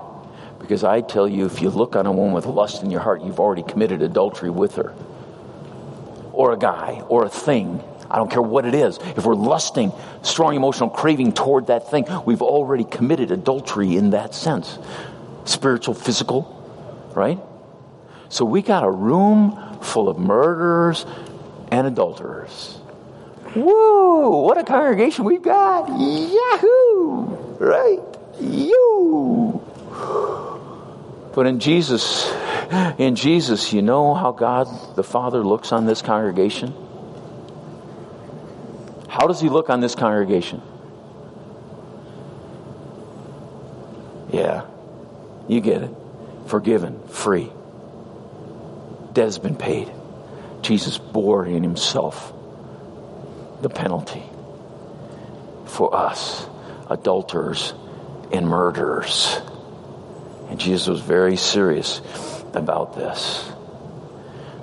Because 0.59 0.83
I 0.83 1.01
tell 1.01 1.27
you, 1.27 1.45
if 1.45 1.61
you 1.61 1.69
look 1.69 1.95
on 1.95 2.05
a 2.05 2.11
woman 2.11 2.33
with 2.33 2.45
lust 2.45 2.83
in 2.83 2.91
your 2.91 2.99
heart, 2.99 3.21
you've 3.21 3.39
already 3.39 3.63
committed 3.63 4.01
adultery 4.01 4.49
with 4.49 4.75
her. 4.75 4.93
Or 6.33 6.51
a 6.51 6.57
guy, 6.57 7.03
or 7.07 7.23
a 7.25 7.29
thing. 7.29 7.81
I 8.09 8.17
don't 8.17 8.31
care 8.31 8.41
what 8.41 8.65
it 8.65 8.73
is. 8.73 8.97
If 9.15 9.25
we're 9.25 9.35
lusting, 9.35 9.91
strong 10.21 10.55
emotional 10.55 10.89
craving 10.89 11.33
toward 11.33 11.67
that 11.67 11.91
thing, 11.91 12.05
we've 12.25 12.41
already 12.41 12.83
committed 12.83 13.31
adultery 13.31 13.97
in 13.97 14.11
that 14.11 14.33
sense. 14.33 14.77
Spiritual, 15.45 15.93
physical, 15.93 17.11
right? 17.15 17.39
So 18.29 18.45
we 18.45 18.61
got 18.61 18.83
a 18.83 18.91
room 18.91 19.79
full 19.81 20.09
of 20.09 20.19
murderers 20.19 21.05
and 21.71 21.87
adulterers. 21.87 22.77
Woo! 23.55 24.43
What 24.43 24.57
a 24.57 24.63
congregation 24.63 25.25
we've 25.25 25.41
got! 25.41 25.87
Yahoo! 25.89 27.25
Right? 27.59 27.99
You! 28.39 29.61
But 31.33 31.47
in 31.47 31.59
Jesus, 31.59 32.31
in 32.97 33.15
Jesus, 33.15 33.71
you 33.71 33.81
know 33.81 34.13
how 34.13 34.31
God 34.31 34.67
the 34.95 35.03
Father 35.03 35.43
looks 35.43 35.71
on 35.71 35.85
this 35.85 36.01
congregation? 36.01 36.73
How 39.07 39.27
does 39.27 39.39
he 39.39 39.49
look 39.49 39.69
on 39.69 39.79
this 39.79 39.95
congregation? 39.95 40.61
Yeah, 44.31 44.65
you 45.47 45.61
get 45.61 45.83
it. 45.83 45.91
Forgiven, 46.47 47.07
free. 47.07 47.51
Debt 49.13 49.25
has 49.25 49.39
been 49.39 49.55
paid. 49.55 49.91
Jesus 50.61 50.97
bore 50.97 51.45
in 51.45 51.63
himself 51.63 52.33
the 53.61 53.69
penalty 53.69 54.23
for 55.65 55.95
us, 55.95 56.45
adulterers 56.89 57.73
and 58.31 58.47
murderers. 58.47 59.39
And 60.49 60.59
Jesus 60.59 60.87
was 60.87 61.01
very 61.01 61.37
serious 61.37 62.01
about 62.53 62.95
this. 62.95 63.49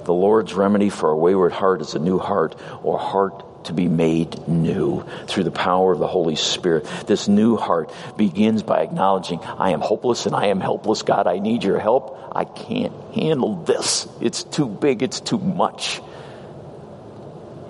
The 0.05 0.13
Lord's 0.13 0.55
remedy 0.55 0.91
for 0.91 1.11
a 1.11 1.17
wayward 1.17 1.53
heart 1.53 1.81
is 1.81 1.95
a 1.95 1.99
new 1.99 2.19
heart 2.19 2.57
or 2.83 2.99
heart 2.99 3.43
to 3.65 3.73
be 3.73 3.89
made 3.89 4.49
new 4.49 5.05
through 5.27 5.45
the 5.45 5.51
power 5.51 5.93
of 5.93 5.99
the 5.99 6.07
Holy 6.07 6.37
Spirit. 6.37 6.87
This 7.07 7.29
new 7.29 7.57
heart 7.57 7.93
begins 8.17 8.63
by 8.63 8.83
acknowledging, 8.83 9.41
I 9.41 9.71
am 9.71 9.81
hopeless 9.81 10.27
and 10.27 10.35
I 10.35 10.47
am 10.47 10.61
helpless. 10.61 11.03
God, 11.03 11.27
I 11.27 11.39
need 11.39 11.65
your 11.65 11.79
help. 11.79 12.19
I 12.35 12.45
can't 12.45 12.95
handle 13.15 13.57
this. 13.57 14.09
It's 14.21 14.45
too 14.45 14.69
big. 14.69 15.03
It's 15.03 15.21
too 15.21 15.39
much. 15.39 16.01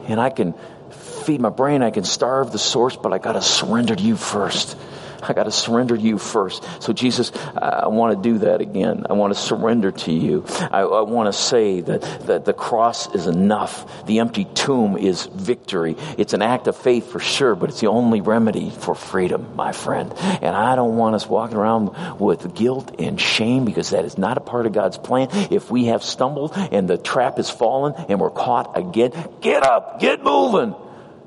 And 0.07 0.20
I 0.20 0.30
can 0.30 0.55
feed 0.90 1.40
my 1.40 1.51
brain. 1.51 1.82
I 1.82 1.90
can 1.90 2.05
starve 2.05 2.53
the 2.53 2.59
source, 2.59 2.97
but 2.97 3.12
I 3.12 3.18
got 3.18 3.32
to 3.32 3.42
surrender 3.42 3.95
to 3.95 4.03
you 4.03 4.16
first. 4.16 4.76
I 5.29 5.33
got 5.33 5.45
to 5.45 5.51
surrender 5.51 5.95
you 5.95 6.18
first. 6.18 6.64
So, 6.83 6.93
Jesus, 6.93 7.33
I 7.57 7.89
want 7.89 8.16
to 8.16 8.31
do 8.31 8.39
that 8.39 8.61
again. 8.61 9.07
I 9.09 9.14
want 9.14 9.35
to 9.35 9.41
surrender 9.41 9.91
to 9.91 10.12
you. 10.12 10.45
I, 10.49 10.81
I 10.81 11.03
want 11.03 11.27
to 11.29 11.33
say 11.33 11.81
that, 11.81 12.03
that 12.27 12.45
the 12.45 12.53
cross 12.53 13.14
is 13.14 13.27
enough. 13.27 14.07
The 14.07 14.20
empty 14.20 14.45
tomb 14.45 14.97
is 14.97 15.27
victory. 15.27 15.97
It's 16.18 16.33
an 16.33 16.43
act 16.43 16.66
of 16.66 16.77
faith 16.77 17.11
for 17.11 17.20
sure, 17.20 17.55
but 17.55 17.70
it's 17.70 17.81
the 17.81 17.89
only 17.89 18.20
remedy 18.20 18.70
for 18.70 18.95
freedom, 18.95 19.55
my 19.57 19.72
friend. 19.72 20.12
And 20.16 20.55
I 20.55 20.77
don't 20.77 20.97
want 20.97 21.14
us 21.14 21.27
walking 21.27 21.57
around 21.57 22.18
with 22.18 22.55
guilt 22.55 22.97
and 22.99 23.20
shame 23.20 23.64
because 23.64 23.91
that 23.91 24.05
is 24.05 24.18
not 24.18 24.37
a 24.37 24.41
part 24.41 24.66
of 24.66 24.72
God's 24.72 24.99
plan. 24.99 25.29
If 25.51 25.70
we 25.70 25.87
have 25.87 26.03
stumbled 26.03 26.53
and 26.55 26.89
the 26.89 26.99
trap 26.99 27.37
has 27.37 27.51
fallen 27.51 27.95
and 28.09 28.20
we're 28.20 28.31
caught 28.31 28.77
again, 28.77 29.12
get 29.41 29.62
up, 29.62 30.01
get 30.01 30.22
moving. 30.22 30.75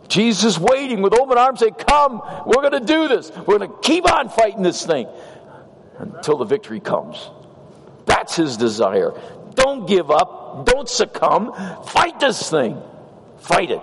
Jesus 0.07 0.57
waiting 0.57 1.01
with 1.01 1.13
open 1.13 1.37
arms, 1.37 1.59
say, 1.59 1.71
Come, 1.71 2.21
we're 2.45 2.69
going 2.69 2.79
to 2.79 2.85
do 2.85 3.07
this. 3.07 3.31
We're 3.31 3.57
going 3.57 3.69
to 3.69 3.77
keep 3.81 4.11
on 4.11 4.29
fighting 4.29 4.63
this 4.63 4.85
thing 4.85 5.07
until 5.99 6.37
the 6.37 6.45
victory 6.45 6.79
comes. 6.79 7.29
That's 8.05 8.35
his 8.35 8.57
desire. 8.57 9.13
Don't 9.55 9.87
give 9.87 10.09
up. 10.11 10.65
Don't 10.65 10.87
succumb. 10.87 11.53
Fight 11.85 12.19
this 12.19 12.49
thing. 12.49 12.81
Fight 13.39 13.71
it. 13.71 13.81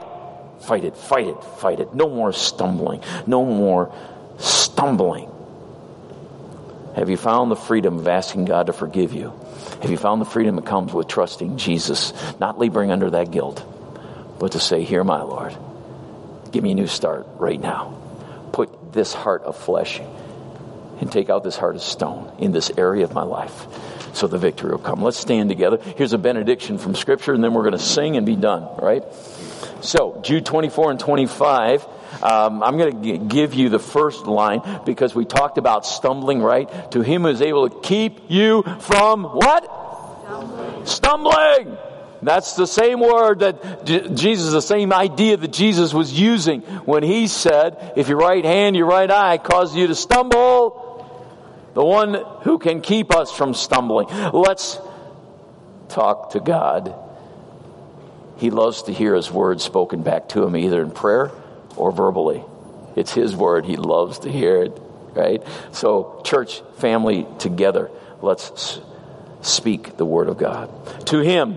Fight 0.60 0.84
it. 0.84 0.96
Fight 0.96 1.26
it. 1.26 1.44
Fight 1.44 1.80
it. 1.80 1.94
No 1.94 2.08
more 2.08 2.32
stumbling. 2.32 3.02
No 3.26 3.44
more 3.44 3.94
stumbling. 4.38 5.30
Have 6.96 7.10
you 7.10 7.16
found 7.16 7.50
the 7.50 7.56
freedom 7.56 7.98
of 7.98 8.08
asking 8.08 8.44
God 8.44 8.66
to 8.66 8.72
forgive 8.72 9.12
you? 9.12 9.32
Have 9.82 9.90
you 9.90 9.96
found 9.96 10.20
the 10.20 10.26
freedom 10.26 10.56
that 10.56 10.64
comes 10.64 10.92
with 10.92 11.08
trusting 11.08 11.58
Jesus, 11.58 12.12
not 12.38 12.58
laboring 12.58 12.92
under 12.92 13.10
that 13.10 13.30
guilt, 13.30 13.64
but 14.38 14.52
to 14.52 14.60
say, 14.60 14.84
Here, 14.84 15.02
my 15.02 15.22
Lord. 15.22 15.54
Give 16.54 16.62
me 16.62 16.70
a 16.70 16.74
new 16.76 16.86
start 16.86 17.26
right 17.38 17.60
now. 17.60 18.00
Put 18.52 18.92
this 18.92 19.12
heart 19.12 19.42
of 19.42 19.56
flesh 19.56 19.98
and 21.00 21.10
take 21.10 21.28
out 21.28 21.42
this 21.42 21.56
heart 21.56 21.74
of 21.74 21.82
stone 21.82 22.32
in 22.38 22.52
this 22.52 22.70
area 22.78 23.02
of 23.02 23.12
my 23.12 23.24
life 23.24 23.66
so 24.12 24.28
the 24.28 24.38
victory 24.38 24.70
will 24.70 24.78
come. 24.78 25.02
Let's 25.02 25.18
stand 25.18 25.48
together. 25.48 25.78
Here's 25.96 26.12
a 26.12 26.18
benediction 26.18 26.78
from 26.78 26.94
Scripture, 26.94 27.32
and 27.32 27.42
then 27.42 27.54
we're 27.54 27.64
going 27.64 27.72
to 27.72 27.80
sing 27.80 28.16
and 28.16 28.24
be 28.24 28.36
done, 28.36 28.68
right? 28.80 29.02
So, 29.80 30.20
Jude 30.22 30.46
24 30.46 30.92
and 30.92 31.00
25. 31.00 31.84
Um, 32.22 32.62
I'm 32.62 32.78
going 32.78 33.02
to 33.02 33.18
give 33.18 33.54
you 33.54 33.68
the 33.68 33.80
first 33.80 34.24
line 34.26 34.62
because 34.86 35.12
we 35.12 35.24
talked 35.24 35.58
about 35.58 35.84
stumbling, 35.84 36.40
right? 36.40 36.92
To 36.92 37.02
him 37.02 37.22
who 37.22 37.30
is 37.30 37.42
able 37.42 37.68
to 37.68 37.80
keep 37.80 38.30
you 38.30 38.62
from 38.78 39.24
what? 39.24 39.64
Stumbling. 40.22 40.86
Stumbling. 40.86 41.93
That's 42.24 42.54
the 42.54 42.66
same 42.66 43.00
word 43.00 43.40
that 43.40 43.84
Jesus, 43.84 44.52
the 44.52 44.62
same 44.62 44.92
idea 44.92 45.36
that 45.36 45.52
Jesus 45.52 45.92
was 45.92 46.18
using 46.18 46.62
when 46.62 47.02
he 47.02 47.26
said, 47.26 47.92
if 47.96 48.08
your 48.08 48.18
right 48.18 48.44
hand, 48.44 48.76
your 48.76 48.86
right 48.86 49.10
eye 49.10 49.38
causes 49.38 49.76
you 49.76 49.86
to 49.88 49.94
stumble, 49.94 50.80
the 51.74 51.84
one 51.84 52.14
who 52.42 52.58
can 52.58 52.80
keep 52.80 53.14
us 53.14 53.30
from 53.30 53.52
stumbling. 53.52 54.06
Let's 54.32 54.78
talk 55.88 56.30
to 56.30 56.40
God. 56.40 56.94
He 58.38 58.50
loves 58.50 58.82
to 58.84 58.92
hear 58.92 59.14
his 59.14 59.30
word 59.30 59.60
spoken 59.60 60.02
back 60.02 60.30
to 60.30 60.44
him 60.44 60.56
either 60.56 60.82
in 60.82 60.90
prayer 60.90 61.30
or 61.76 61.92
verbally. 61.92 62.42
It's 62.96 63.12
his 63.12 63.34
word. 63.34 63.64
He 63.64 63.76
loves 63.76 64.20
to 64.20 64.30
hear 64.30 64.62
it, 64.62 64.80
right? 65.14 65.42
So, 65.72 66.20
church, 66.24 66.62
family, 66.78 67.26
together, 67.38 67.90
let's 68.22 68.80
speak 69.42 69.96
the 69.96 70.06
word 70.06 70.28
of 70.28 70.38
God. 70.38 71.06
To 71.06 71.20
him, 71.20 71.56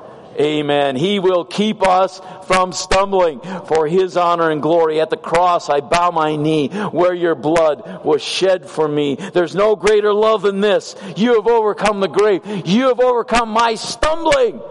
Amen. 0.39 0.95
He 0.95 1.19
will 1.19 1.43
keep 1.43 1.85
us 1.85 2.21
from 2.45 2.71
stumbling 2.71 3.41
for 3.65 3.87
His 3.87 4.17
honor 4.17 4.49
and 4.49 4.61
glory. 4.61 5.01
At 5.01 5.09
the 5.09 5.17
cross, 5.17 5.69
I 5.69 5.81
bow 5.81 6.11
my 6.11 6.35
knee 6.35 6.69
where 6.69 7.13
your 7.13 7.35
blood 7.35 8.03
was 8.03 8.21
shed 8.21 8.69
for 8.69 8.87
me. 8.87 9.15
There's 9.15 9.55
no 9.55 9.75
greater 9.75 10.13
love 10.13 10.43
than 10.43 10.61
this. 10.61 10.95
You 11.15 11.35
have 11.35 11.47
overcome 11.47 11.99
the 11.99 12.07
grave. 12.07 12.41
You 12.65 12.87
have 12.87 12.99
overcome 12.99 13.49
my 13.49 13.75
stumbling. 13.75 14.61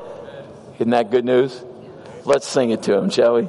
Isn't 0.77 0.91
that 0.91 1.11
good 1.11 1.25
news? 1.25 1.63
Let's 2.25 2.47
sing 2.47 2.71
it 2.71 2.83
to 2.85 2.95
Him, 2.95 3.11
shall 3.11 3.35
we? 3.35 3.49